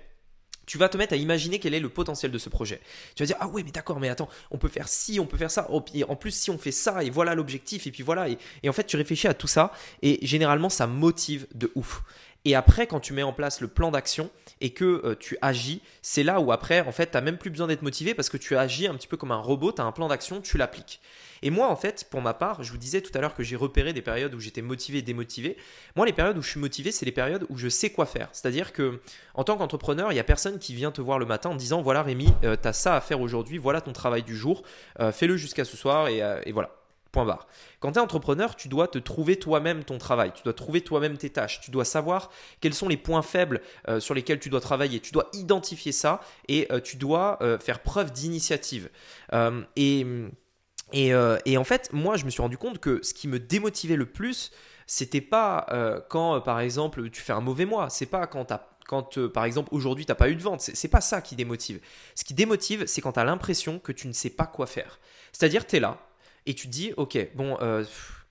tu 0.72 0.78
vas 0.78 0.88
te 0.88 0.96
mettre 0.96 1.12
à 1.12 1.18
imaginer 1.18 1.60
quel 1.60 1.74
est 1.74 1.82
le 1.82 1.90
potentiel 1.90 2.32
de 2.32 2.38
ce 2.38 2.48
projet. 2.48 2.80
Tu 3.14 3.24
vas 3.24 3.28
dire 3.28 3.36
ah 3.42 3.48
ouais 3.50 3.62
mais 3.62 3.72
d'accord 3.72 4.00
mais 4.00 4.08
attends 4.08 4.30
on 4.52 4.58
peut 4.58 4.70
faire 4.70 4.88
ci 4.88 5.20
on 5.20 5.26
peut 5.26 5.36
faire 5.36 5.52
ça 5.52 5.68
oh, 5.70 5.84
en 6.08 6.16
plus 6.16 6.32
si 6.32 6.50
on 6.50 6.58
fait 6.58 6.72
ça 6.72 7.04
et 7.04 7.10
voilà 7.10 7.36
l'objectif 7.36 7.88
et 7.88 7.92
puis 7.92 8.04
voilà 8.04 8.30
et, 8.30 8.38
et, 8.64 8.70
en 8.70 8.72
fait 8.72 8.86
tu 8.86 8.96
réfléchis 8.96 9.28
à 9.28 9.34
tout 9.34 9.48
ça 9.48 9.74
et 10.02 10.26
généralement 10.26 10.70
ça 10.70 10.88
motive 10.88 11.46
de 11.56 11.74
ouf. 11.76 12.04
Et 12.44 12.56
après, 12.56 12.88
quand 12.88 13.00
tu 13.00 13.14
mets 13.14 13.24
en 13.24 13.34
place 13.34 13.62
le 13.62 13.68
plan 13.68 13.92
d'action 13.92 14.32
et 14.62 14.72
que 14.72 15.02
euh, 15.06 15.16
tu 15.20 15.38
agis, 15.42 15.82
c'est 16.02 16.24
là 16.24 16.40
où 16.40 16.52
après, 16.52 16.82
en 16.82 16.92
fait, 16.92 17.12
tu 17.12 17.18
n'as 17.18 17.22
même 17.22 17.38
plus 17.38 17.52
besoin 17.52 17.68
d'être 17.68 17.84
motivé 17.84 18.16
parce 18.16 18.30
que 18.30 18.38
tu 18.38 18.58
agis 18.58 18.88
un 18.88 18.96
petit 18.96 19.08
peu 19.08 19.18
comme 19.18 19.32
un 19.32 19.38
robot, 19.38 19.72
tu 19.72 19.82
as 19.82 19.86
un 19.86 19.92
plan 19.92 20.08
d'action, 20.08 20.42
tu 20.42 20.58
l'appliques. 20.58 21.02
Et 21.44 21.50
moi, 21.50 21.70
en 21.70 21.76
fait, 21.76 22.08
pour 22.10 22.22
ma 22.22 22.34
part, 22.34 22.64
je 22.64 22.72
vous 22.72 22.78
disais 22.78 23.02
tout 23.02 23.12
à 23.16 23.22
l'heure 23.22 23.36
que 23.36 23.44
j'ai 23.44 23.56
repéré 23.56 23.94
des 23.94 24.02
périodes 24.02 24.34
où 24.34 24.40
j'étais 24.40 24.62
motivé 24.62 25.00
et 25.00 25.02
démotivé. 25.02 25.58
Moi, 25.96 26.06
les 26.06 26.14
périodes 26.14 26.38
où 26.38 26.42
je 26.42 26.50
suis 26.50 26.60
motivé, 26.60 26.92
c'est 26.92 27.06
les 27.06 27.12
périodes 27.12 27.46
où 27.50 27.58
je 27.58 27.68
sais 27.68 27.92
quoi 27.92 28.06
faire. 28.06 28.30
C'est-à-dire 28.32 28.74
que, 28.74 29.02
en 29.34 29.44
tant 29.44 29.58
qu'entrepreneur, 29.58 30.12
il 30.12 30.16
n'y 30.16 30.20
a 30.20 30.24
personne 30.24 30.60
qui 30.60 30.74
vient 30.74 30.92
te 30.92 31.02
voir 31.02 31.20
le 31.20 31.26
matin 31.26 31.50
en 31.50 31.56
disant 31.56 31.82
voilà, 31.82 32.04
Rémi, 32.04 32.34
euh, 32.44 32.56
tu 32.62 32.68
as 32.68 32.74
ça 32.74 32.96
à 32.96 33.02
faire 33.02 33.22
aujourd'hui, 33.22 33.58
voilà 33.58 33.82
ton 33.82 33.94
travail 33.94 34.24
du 34.24 34.36
jour, 34.36 34.64
euh, 35.00 35.12
fais-le 35.12 35.38
jusqu'à 35.38 35.66
ce 35.66 35.78
soir 35.78 36.08
et, 36.08 36.22
et 36.46 36.52
voilà. 36.52 36.81
Point 37.12 37.26
barre. 37.26 37.48
Quand 37.82 37.92
tu 37.92 38.00
es 38.00 38.02
entrepreneur, 38.02 38.56
tu 38.56 38.70
dois 38.70 38.88
te 38.88 38.98
trouver 38.98 39.38
toi-même 39.38 39.84
ton 39.84 39.98
travail, 39.98 40.32
tu 40.34 40.44
dois 40.44 40.54
trouver 40.54 40.80
toi-même 40.80 41.18
tes 41.18 41.30
tâches, 41.30 41.60
tu 41.60 41.70
dois 41.70 41.84
savoir 41.84 42.32
quels 42.62 42.74
sont 42.74 42.88
les 42.88 42.96
points 42.96 43.22
faibles 43.22 43.62
euh, 43.90 44.00
sur 44.00 44.14
lesquels 44.14 44.40
tu 44.40 44.50
dois 44.50 44.62
travailler, 44.62 45.02
tu 45.02 45.12
dois 45.12 45.30
identifier 45.34 45.92
ça 45.92 46.22
et 46.48 46.72
euh, 46.72 46.80
tu 46.80 46.96
dois 46.96 47.38
euh, 47.42 47.60
faire 47.60 47.80
preuve 47.82 48.12
d'initiative. 48.12 48.90
et, 49.76 50.06
et, 50.94 51.58
en 51.58 51.64
fait, 51.64 51.92
moi, 51.92 52.16
je 52.16 52.26
me 52.26 52.30
suis 52.30 52.42
rendu 52.42 52.58
compte 52.58 52.80
que 52.80 53.00
ce 53.04 53.14
qui 53.14 53.28
me 53.28 53.40
démotivait 53.40 53.96
le 53.96 54.06
plus, 54.06 54.52
c'était 54.88 55.22
pas 55.22 56.04
quand, 56.10 56.42
par 56.42 56.60
exemple, 56.60 57.10
tu 57.10 57.22
fais 57.22 57.34
un 57.34 57.42
mauvais 57.42 57.66
mois, 57.66 57.90
c'est 57.90 58.06
pas 58.06 58.28
quand 58.28 58.52
quand 58.88 59.18
par 59.30 59.46
exemple 59.46 59.70
aujourd'hui 59.72 60.06
tu 60.06 60.12
n'as 60.12 60.16
pas 60.16 60.30
eu 60.30 60.36
de 60.36 60.42
vente, 60.42 60.60
c'est 60.60 60.88
pas 60.90 61.00
ça 61.00 61.22
qui 61.22 61.38
démotive. 61.38 61.80
Ce 62.14 62.26
qui 62.26 62.34
démotive, 62.34 62.86
c'est 62.88 63.00
quand 63.00 63.14
tu 63.14 63.20
as 63.22 63.24
l'impression 63.24 63.80
que 63.80 63.94
tu 63.94 64.06
ne 64.08 64.12
sais 64.12 64.30
pas 64.30 64.46
quoi 64.46 64.68
faire. 64.68 65.00
C'est-à-dire 65.32 65.66
tu 65.66 65.78
es 65.78 65.80
là, 65.80 65.98
et 66.46 66.54
tu 66.54 66.68
te 66.68 66.72
dis, 66.72 66.94
ok, 66.98 67.18
bon, 67.36 67.58
euh, 67.62 67.84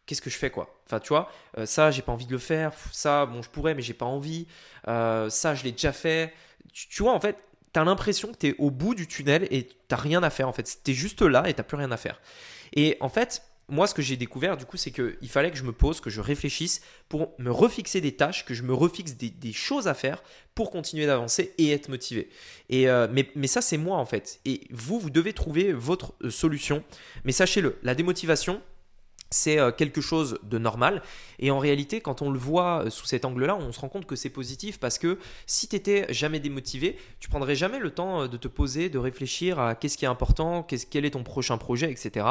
qu'est-ce 0.06 0.22
que 0.22 0.30
je 0.30 0.36
fais 0.36 0.50
quoi? 0.50 0.80
Enfin, 0.86 1.00
tu 1.00 1.08
vois, 1.08 1.30
euh, 1.58 1.66
ça, 1.66 1.90
j'ai 1.90 2.02
pas 2.02 2.12
envie 2.12 2.26
de 2.26 2.32
le 2.32 2.38
faire, 2.38 2.72
ça, 2.92 3.26
bon, 3.26 3.42
je 3.42 3.50
pourrais, 3.50 3.74
mais 3.74 3.82
j'ai 3.82 3.94
pas 3.94 4.06
envie, 4.06 4.46
euh, 4.88 5.30
ça, 5.30 5.54
je 5.54 5.64
l'ai 5.64 5.72
déjà 5.72 5.92
fait. 5.92 6.32
Tu, 6.72 7.02
vois, 7.02 7.12
en 7.12 7.20
fait, 7.20 7.36
tu 7.72 7.80
as 7.80 7.84
l'impression 7.84 8.32
que 8.32 8.38
tu 8.38 8.48
es 8.48 8.54
au 8.58 8.70
bout 8.70 8.94
du 8.94 9.06
tunnel 9.06 9.46
et 9.50 9.66
tu 9.66 9.94
rien 9.94 10.22
à 10.22 10.30
faire, 10.30 10.48
en 10.48 10.52
fait. 10.52 10.80
Tu 10.84 10.90
es 10.90 10.94
juste 10.94 11.22
là 11.22 11.48
et 11.48 11.54
tu 11.54 11.62
plus 11.62 11.76
rien 11.76 11.90
à 11.92 11.96
faire. 11.96 12.20
Et 12.72 12.96
en 13.00 13.08
fait, 13.08 13.42
moi, 13.70 13.86
ce 13.86 13.94
que 13.94 14.02
j'ai 14.02 14.16
découvert, 14.16 14.56
du 14.56 14.64
coup, 14.64 14.76
c'est 14.76 14.90
qu'il 14.90 15.28
fallait 15.28 15.50
que 15.50 15.56
je 15.56 15.62
me 15.62 15.72
pose, 15.72 16.00
que 16.00 16.10
je 16.10 16.20
réfléchisse 16.20 16.80
pour 17.08 17.34
me 17.38 17.50
refixer 17.50 18.00
des 18.00 18.12
tâches, 18.12 18.44
que 18.44 18.54
je 18.54 18.62
me 18.62 18.74
refixe 18.74 19.16
des, 19.16 19.52
choses 19.52 19.88
à 19.88 19.94
faire 19.94 20.22
pour 20.54 20.70
continuer 20.70 21.06
d'avancer 21.06 21.54
et 21.58 21.72
être 21.72 21.88
motivé. 21.88 22.28
Et, 22.68 22.88
euh, 22.88 23.08
mais, 23.10 23.46
ça, 23.46 23.60
c'est 23.60 23.76
moi, 23.78 23.98
en 23.98 24.06
fait. 24.06 24.40
Et 24.44 24.62
vous, 24.70 24.98
vous 24.98 25.10
devez 25.10 25.32
trouver 25.32 25.72
votre 25.72 26.14
euh, 26.22 26.30
solution. 26.30 26.84
Mais 27.24 27.32
sachez-le, 27.32 27.78
la 27.82 27.94
démotivation, 27.94 28.60
c'est 29.30 29.58
euh, 29.58 29.70
quelque 29.70 30.00
chose 30.00 30.38
de 30.42 30.58
normal. 30.58 31.02
Et 31.38 31.50
en 31.50 31.58
réalité, 31.58 32.00
quand 32.00 32.20
on 32.20 32.30
le 32.30 32.38
voit 32.38 32.84
euh, 32.84 32.90
sous 32.90 33.06
cet 33.06 33.24
angle-là, 33.24 33.56
on 33.56 33.72
se 33.72 33.80
rend 33.80 33.88
compte 33.88 34.06
que 34.06 34.16
c'est 34.16 34.30
positif 34.30 34.78
parce 34.80 34.98
que 34.98 35.18
si 35.46 35.68
tu 35.68 35.76
étais 35.76 36.12
jamais 36.12 36.40
démotivé, 36.40 36.98
tu 37.20 37.28
prendrais 37.28 37.54
jamais 37.54 37.78
le 37.78 37.90
temps 37.90 38.22
euh, 38.22 38.28
de 38.28 38.36
te 38.36 38.48
poser, 38.48 38.88
de 38.88 38.98
réfléchir 38.98 39.60
à 39.60 39.76
qu'est-ce 39.76 39.96
qui 39.96 40.04
est 40.04 40.08
important, 40.08 40.66
quel 40.90 41.04
est 41.04 41.10
ton 41.10 41.22
prochain 41.22 41.58
projet, 41.58 41.90
etc. 41.90 42.26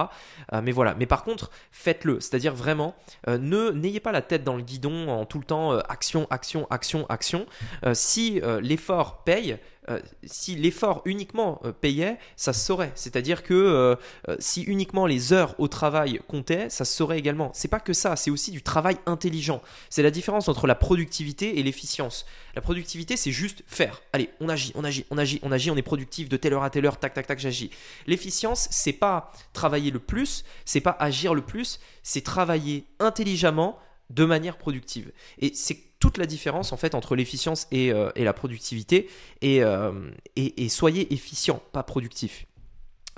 mais 0.64 0.72
voilà. 0.72 0.94
Mais 0.96 1.06
par 1.06 1.24
contre, 1.24 1.52
faites-le. 1.72 2.20
C'est-à-dire 2.20 2.54
vraiment, 2.54 2.96
ne 3.28 3.72
n'ayez 3.72 4.00
pas 4.00 4.12
la 4.12 4.22
tête 4.22 4.44
dans 4.44 4.56
le 4.56 4.64
guidon 4.64 5.10
en 5.10 5.26
tout 5.26 5.40
le 5.40 5.46
temps 5.46 5.78
action, 5.78 6.28
action, 6.30 6.68
action, 6.70 7.06
action. 7.10 7.46
si 7.94 8.42
l'effort 8.62 9.24
paye, 9.24 9.58
euh, 9.90 10.00
si 10.24 10.56
l'effort 10.56 11.02
uniquement 11.06 11.60
euh, 11.66 11.72
payait, 11.72 12.18
ça 12.36 12.54
se 12.54 12.66
saurait. 12.66 12.92
C'est-à-dire 12.96 13.44
que 13.44 13.54
euh, 13.54 13.96
si 14.40 14.62
uniquement 14.64 15.06
les 15.06 15.34
heures 15.34 15.56
au 15.58 15.68
travail 15.68 16.20
comptaient, 16.28 16.70
ça 16.70 16.86
se 16.86 16.96
saurait 16.96 17.18
également. 17.18 17.52
C'est 17.54 17.68
pas 17.68 17.80
que 17.80 17.94
ça, 17.94 18.16
c'est 18.16 18.32
aussi 18.32 18.52
du 18.52 18.62
travail 18.62 18.98
intelligent. 19.06 19.62
C'est 19.90 20.04
la 20.04 20.12
différence 20.12 20.48
entre 20.48 20.68
la 20.68 20.76
productivité 20.76 21.60
et 21.60 21.64
l'efficience. 21.64 22.26
La 22.56 22.62
productivité, 22.62 23.18
c'est 23.18 23.32
juste 23.32 23.64
faire. 23.68 24.02
Allez, 24.14 24.30
on 24.40 24.50
agit, 24.50 24.72
on 24.76 24.84
agit, 24.84 25.06
on 25.10 25.18
agit, 25.18 25.40
on 25.44 25.52
agit, 25.52 25.72
on 25.72 25.78
est 25.78 25.82
productif 25.82 26.30
de 26.30 26.38
telle 26.38 26.54
heure 26.54 26.64
à 26.64 26.70
telle 26.70 26.86
heure, 26.86 26.98
tac, 26.98 27.14
tac, 27.14 27.28
tac, 27.28 27.40
j'agis. 27.40 27.72
L'efficience, 28.06 28.68
c'est 28.72 28.94
pas 28.94 29.32
travailler 29.54 29.92
le 29.92 30.00
plus, 30.00 30.44
c'est 30.66 30.82
pas 30.82 30.96
agir 31.00 31.34
le 31.34 31.42
plus, 31.42 31.80
c'est 32.04 32.22
travailler 32.22 32.86
intelligemment 33.00 33.80
de 34.10 34.26
manière 34.26 34.58
productive. 34.58 35.12
Et 35.40 35.54
c'est 35.54 35.89
toute 36.00 36.18
la 36.18 36.26
différence 36.26 36.72
en 36.72 36.78
fait 36.78 36.96
entre 36.96 37.16
l'efficience 37.16 37.68
et, 37.72 37.92
euh, 37.92 38.10
la 38.16 38.34
productivité. 38.34 39.10
Euh, 39.44 40.12
et, 40.36 40.64
et, 40.64 40.70
soyez 40.70 41.14
efficient, 41.14 41.62
pas 41.72 41.84
productif. 41.84 42.46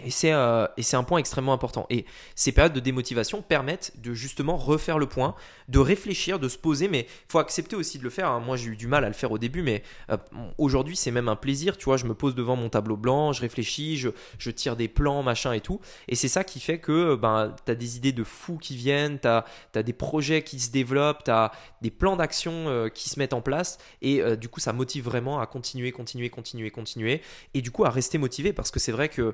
Et 0.06 0.12
c'est, 0.12 0.34
euh, 0.34 0.68
un 0.94 1.04
point 1.04 1.20
extrêmement 1.20 1.54
important. 1.54 1.86
Et 1.90 2.06
ces 2.36 2.52
périodes 2.52 2.74
de 2.74 2.80
démotivation 2.80 3.42
permettent 3.42 3.94
de 4.02 4.14
justement 4.14 4.58
refaire 4.58 4.98
le 5.00 5.06
point, 5.06 5.36
de 5.70 5.80
réfléchir, 5.80 6.40
de 6.40 6.50
se 6.50 6.58
poser, 6.58 6.88
mais 6.88 7.02
il 7.02 7.32
faut 7.32 7.40
accepter 7.40 7.76
aussi 7.76 7.98
de 7.98 8.04
le 8.04 8.10
faire. 8.10 8.30
hein. 8.30 8.40
Moi, 8.40 8.58
j'ai 8.58 8.70
eu 8.70 8.76
du 8.76 8.88
mal 8.88 9.06
à 9.06 9.08
le 9.08 9.14
faire 9.14 9.32
au 9.32 9.38
début, 9.38 9.62
mais 9.62 9.84
euh, 10.10 10.18
aujourd'hui, 10.58 10.96
c'est 10.96 11.12
même 11.12 11.30
un 11.30 11.36
plaisir. 11.36 11.78
Tu 11.78 11.86
vois, 11.86 11.98
je 11.98 12.06
me 12.06 12.14
pose 12.14 12.36
devant 12.36 12.56
mon 12.56 12.70
tableau 12.70 12.98
blanc, 12.98 13.32
je 13.34 13.42
réfléchis, 13.42 13.98
je, 13.98 14.10
je 14.38 14.52
tire 14.52 14.76
des 14.76 14.88
plans, 14.88 15.24
machin 15.24 15.54
et 15.54 15.62
tout. 15.62 15.80
Et 16.08 16.16
c'est 16.16 16.28
ça 16.28 16.44
qui 16.44 16.60
fait 16.60 16.80
que 16.80 17.16
ben, 17.16 17.56
tu 17.66 17.72
as 17.72 17.76
des 17.76 17.98
idées 17.98 18.12
de 18.12 18.24
fous 18.24 18.58
qui 18.58 18.76
viennent, 18.76 19.20
tu 19.20 19.28
as, 19.28 19.84
des 19.84 19.94
projets 19.94 20.44
qui 20.44 20.60
se 20.60 20.72
développent, 20.72 21.24
tu 21.24 21.32
as 21.32 21.52
des 21.82 21.92
plans 21.92 22.16
d'action 22.16 22.52
euh, 22.68 22.90
qui 22.90 23.10
se 23.10 23.20
mettent 23.20 23.34
en 23.34 23.42
place. 23.42 23.78
Et 24.02 24.22
euh, 24.22 24.36
du 24.36 24.50
coup, 24.50 24.60
ça 24.60 24.74
motive 24.74 25.06
vraiment 25.06 25.40
à 25.40 25.46
continuer, 25.46 25.92
continuer, 25.92 26.30
continuer, 26.30 26.72
continuer. 26.72 27.22
Et 27.54 27.62
du 27.62 27.72
coup, 27.72 27.86
à 27.86 27.90
rester 27.90 28.18
motivé 28.18 28.54
parce 28.54 28.72
que 28.72 28.80
c'est 28.80 28.92
vrai 28.92 29.10
que 29.10 29.34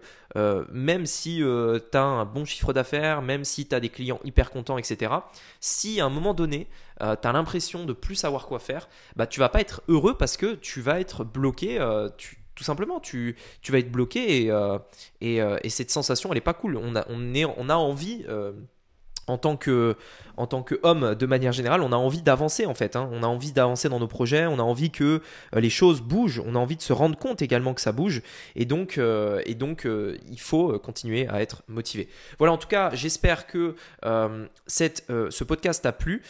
euh, 0.58 0.66
même 0.72 1.06
si 1.06 1.44
euh, 1.44 1.80
tu 1.92 1.98
as 1.98 2.04
un 2.04 2.26
bon 2.26 2.46
chiffre 2.46 2.74
d'affaires, 2.74 3.22
même 3.22 3.44
si 3.44 3.68
tu 3.68 3.76
as 3.76 3.80
des 3.80 3.90
clients 3.90 4.20
hyper 4.24 4.50
contents, 4.50 4.78
etc., 4.78 5.14
si 5.60 6.00
à 6.02 6.06
un 6.06 6.10
moment 6.10 6.34
donné, 6.34 6.68
tu 7.00 7.06
as 7.06 7.32
l'impression 7.32 7.86
de 7.86 7.94
plus 7.94 8.16
savoir 8.16 8.48
quoi 8.48 8.60
faire, 8.60 8.90
bah, 9.16 9.28
tu 9.28 9.40
vas 9.40 9.50
pas 9.50 9.62
être 9.62 9.82
heureux 9.88 10.18
parce 10.18 10.38
que 10.38 10.56
tu 10.56 10.82
vas 10.82 11.00
être 11.00 11.24
bloqué. 11.24 11.80
euh, 11.80 12.10
tout 12.58 12.64
simplement, 12.64 13.00
tu, 13.00 13.38
tu 13.62 13.72
vas 13.72 13.78
être 13.78 13.92
bloqué 13.92 14.44
et, 14.46 14.52
euh, 14.52 14.80
et, 15.22 15.42
euh, 15.42 15.58
et 15.64 15.70
cette 15.70 15.92
sensation, 15.92 16.32
elle 16.32 16.40
est 16.40 16.42
pas 16.42 16.56
cool. 16.56 16.76
On 16.76 16.96
a, 16.96 17.06
on 17.08 17.34
est, 17.36 17.46
on 17.46 17.70
a 17.70 17.76
envie, 17.76 18.26
euh, 18.28 18.52
en 19.28 19.38
tant 19.38 19.58
que 19.58 19.96
de 20.38 21.26
manière 21.26 21.52
générale 21.52 21.82
on 21.82 21.92
a 21.92 21.96
envie 21.96 22.22
d'avancer 22.22 22.66
en 22.66 22.74
fait 22.74 22.96
hein. 22.96 23.10
on 23.12 23.24
a 23.24 23.28
envie 23.28 23.52
d'avancer 23.52 23.90
dans 23.90 24.00
nos 24.00 24.08
projets 24.08 24.46
on 24.46 24.60
a 24.60 24.64
envie 24.64 24.92
que 24.92 25.22
euh, 25.56 25.60
les 25.60 25.70
choses 25.70 26.02
bougent 26.02 26.42
on 26.46 26.56
a 26.56 26.60
envie 26.60 26.76
de 26.76 26.82
se 26.82 26.94
rendre 26.94 27.18
compte 27.18 27.42
également 27.42 27.74
que 27.74 27.82
ça 27.82 27.92
bouge. 27.92 28.22
Et 28.56 28.66
donc 28.66 28.98
euh, 28.98 29.42
euh, 29.86 30.18
il 30.30 30.40
faut 30.40 30.78
continuer 30.80 31.28
à 31.28 31.42
être 31.42 31.64
motivé. 31.68 32.08
Voilà 32.38 32.54
en 32.54 32.58
tout 32.58 32.68
cas 32.68 32.92
j'espère 32.94 33.48
que 33.48 33.76
ce 34.04 35.44
podcast 35.44 35.84
t'a 35.84 35.92
plu 35.92 36.24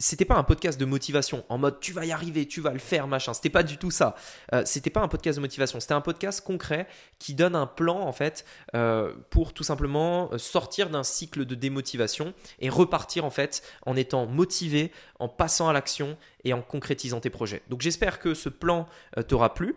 c'était 0.00 0.24
pas 0.24 0.36
un 0.36 0.42
podcast 0.42 0.80
de 0.80 0.86
motivation 0.86 1.44
en 1.48 1.58
mode 1.58 1.78
tu 1.78 1.92
vas 1.92 2.06
y 2.06 2.10
arriver 2.10 2.48
tu 2.48 2.60
vas 2.60 2.72
le 2.72 2.78
faire 2.78 3.06
machin 3.06 3.34
c'était 3.34 3.50
pas 3.50 3.62
du 3.62 3.76
tout 3.76 3.90
ça 3.90 4.16
Euh, 4.52 4.62
c'était 4.64 4.90
pas 4.90 5.00
un 5.00 5.08
podcast 5.08 5.36
de 5.36 5.40
motivation 5.40 5.78
c'était 5.78 5.94
un 5.94 6.00
podcast 6.00 6.42
concret 6.44 6.88
qui 7.18 7.34
donne 7.34 7.54
un 7.54 7.66
plan 7.66 8.00
en 8.00 8.12
fait 8.12 8.44
euh, 8.74 9.12
pour 9.28 9.52
tout 9.52 9.62
simplement 9.62 10.30
euh, 10.32 10.38
sortir 10.38 10.88
d'un 10.88 11.02
cycle 11.04 11.44
de 11.44 11.54
démotivation 11.54 12.32
et 12.58 12.70
repartir 12.70 13.24
en 13.24 13.30
fait 13.30 13.62
en 13.84 13.94
étant 13.96 14.26
motivé, 14.26 14.90
en 15.18 15.28
passant 15.28 15.68
à 15.68 15.72
l'action 15.72 16.16
et 16.44 16.54
en 16.54 16.62
concrétisant 16.62 17.20
tes 17.20 17.30
projets. 17.30 17.62
Donc 17.68 17.82
j'espère 17.82 18.18
que 18.18 18.32
ce 18.34 18.48
plan 18.48 18.86
t'aura 19.28 19.52
plu. 19.52 19.76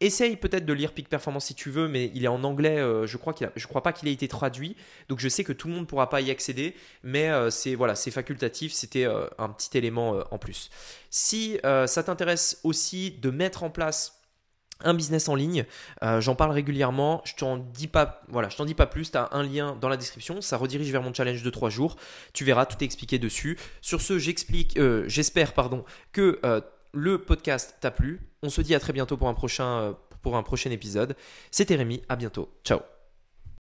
Essaye 0.00 0.36
peut-être 0.36 0.66
de 0.66 0.72
lire 0.74 0.92
Peak 0.92 1.08
Performance 1.08 1.46
si 1.46 1.54
tu 1.54 1.70
veux, 1.70 1.88
mais 1.88 2.10
il 2.14 2.22
est 2.24 2.28
en 2.28 2.44
anglais. 2.44 2.78
euh, 2.78 3.06
je 3.06 3.16
crois 3.16 3.32
qu'il 3.32 3.46
a- 3.46 3.52
crois 3.66 3.82
pas 3.82 3.94
qu'il 3.94 4.08
ait 4.08 4.12
été 4.12 4.28
traduit, 4.28 4.76
donc 5.08 5.20
je 5.20 5.28
sais 5.28 5.42
que 5.42 5.54
tout 5.54 5.68
le 5.68 5.74
monde 5.74 5.86
pourra 5.86 6.10
pas 6.10 6.20
y 6.20 6.30
accéder, 6.30 6.74
mais 7.02 7.30
euh, 7.30 7.48
c'est 7.48 7.74
voilà, 7.74 7.94
c'est 7.94 8.10
facultatif. 8.10 8.72
C'était 8.74 9.04
euh, 9.06 9.26
un 9.38 9.48
petit 9.48 9.76
élément 9.78 10.22
en 10.30 10.38
plus. 10.38 10.68
Si 11.10 11.58
ça 11.64 12.02
t'intéresse 12.02 12.60
aussi 12.62 13.10
de 13.12 13.30
mettre 13.30 13.62
en 13.62 13.70
place 13.70 14.20
un 14.84 14.92
business 14.92 15.30
en 15.30 15.34
ligne, 15.34 15.64
j'en 16.18 16.34
parle 16.34 16.50
régulièrement, 16.52 17.22
je 17.24 17.34
t'en 17.34 17.56
dis 17.56 17.86
pas 17.88 18.20
voilà, 18.28 18.50
je 18.50 18.56
t'en 18.58 18.66
dis 18.66 18.74
pas 18.74 18.86
plus, 18.86 19.10
tu 19.10 19.16
as 19.16 19.30
un 19.32 19.42
lien 19.42 19.74
dans 19.80 19.88
la 19.88 19.96
description, 19.96 20.42
ça 20.42 20.58
redirige 20.58 20.90
vers 20.92 21.00
mon 21.02 21.14
challenge 21.14 21.42
de 21.42 21.48
3 21.50 21.70
jours. 21.70 21.96
Tu 22.34 22.44
verras 22.44 22.66
tout 22.66 22.76
est 22.82 22.84
expliqué 22.84 23.18
dessus. 23.18 23.58
Sur 23.80 24.02
ce, 24.02 24.18
j'explique 24.18 24.78
j'espère 25.06 25.54
pardon 25.54 25.84
que 26.12 26.38
le 26.92 27.18
podcast 27.18 27.76
t'a 27.80 27.90
plu. 27.90 28.20
On 28.42 28.48
se 28.48 28.60
dit 28.60 28.74
à 28.74 28.80
très 28.80 28.92
bientôt 28.92 29.16
pour 29.16 29.28
un 29.28 29.34
prochain 29.34 29.80
euh, 29.80 29.92
pour 30.22 30.36
un 30.36 30.42
prochain 30.42 30.70
épisode. 30.70 31.14
C'était 31.50 31.76
Rémi, 31.76 32.02
à 32.08 32.16
bientôt. 32.16 32.50
Ciao. 32.64 32.80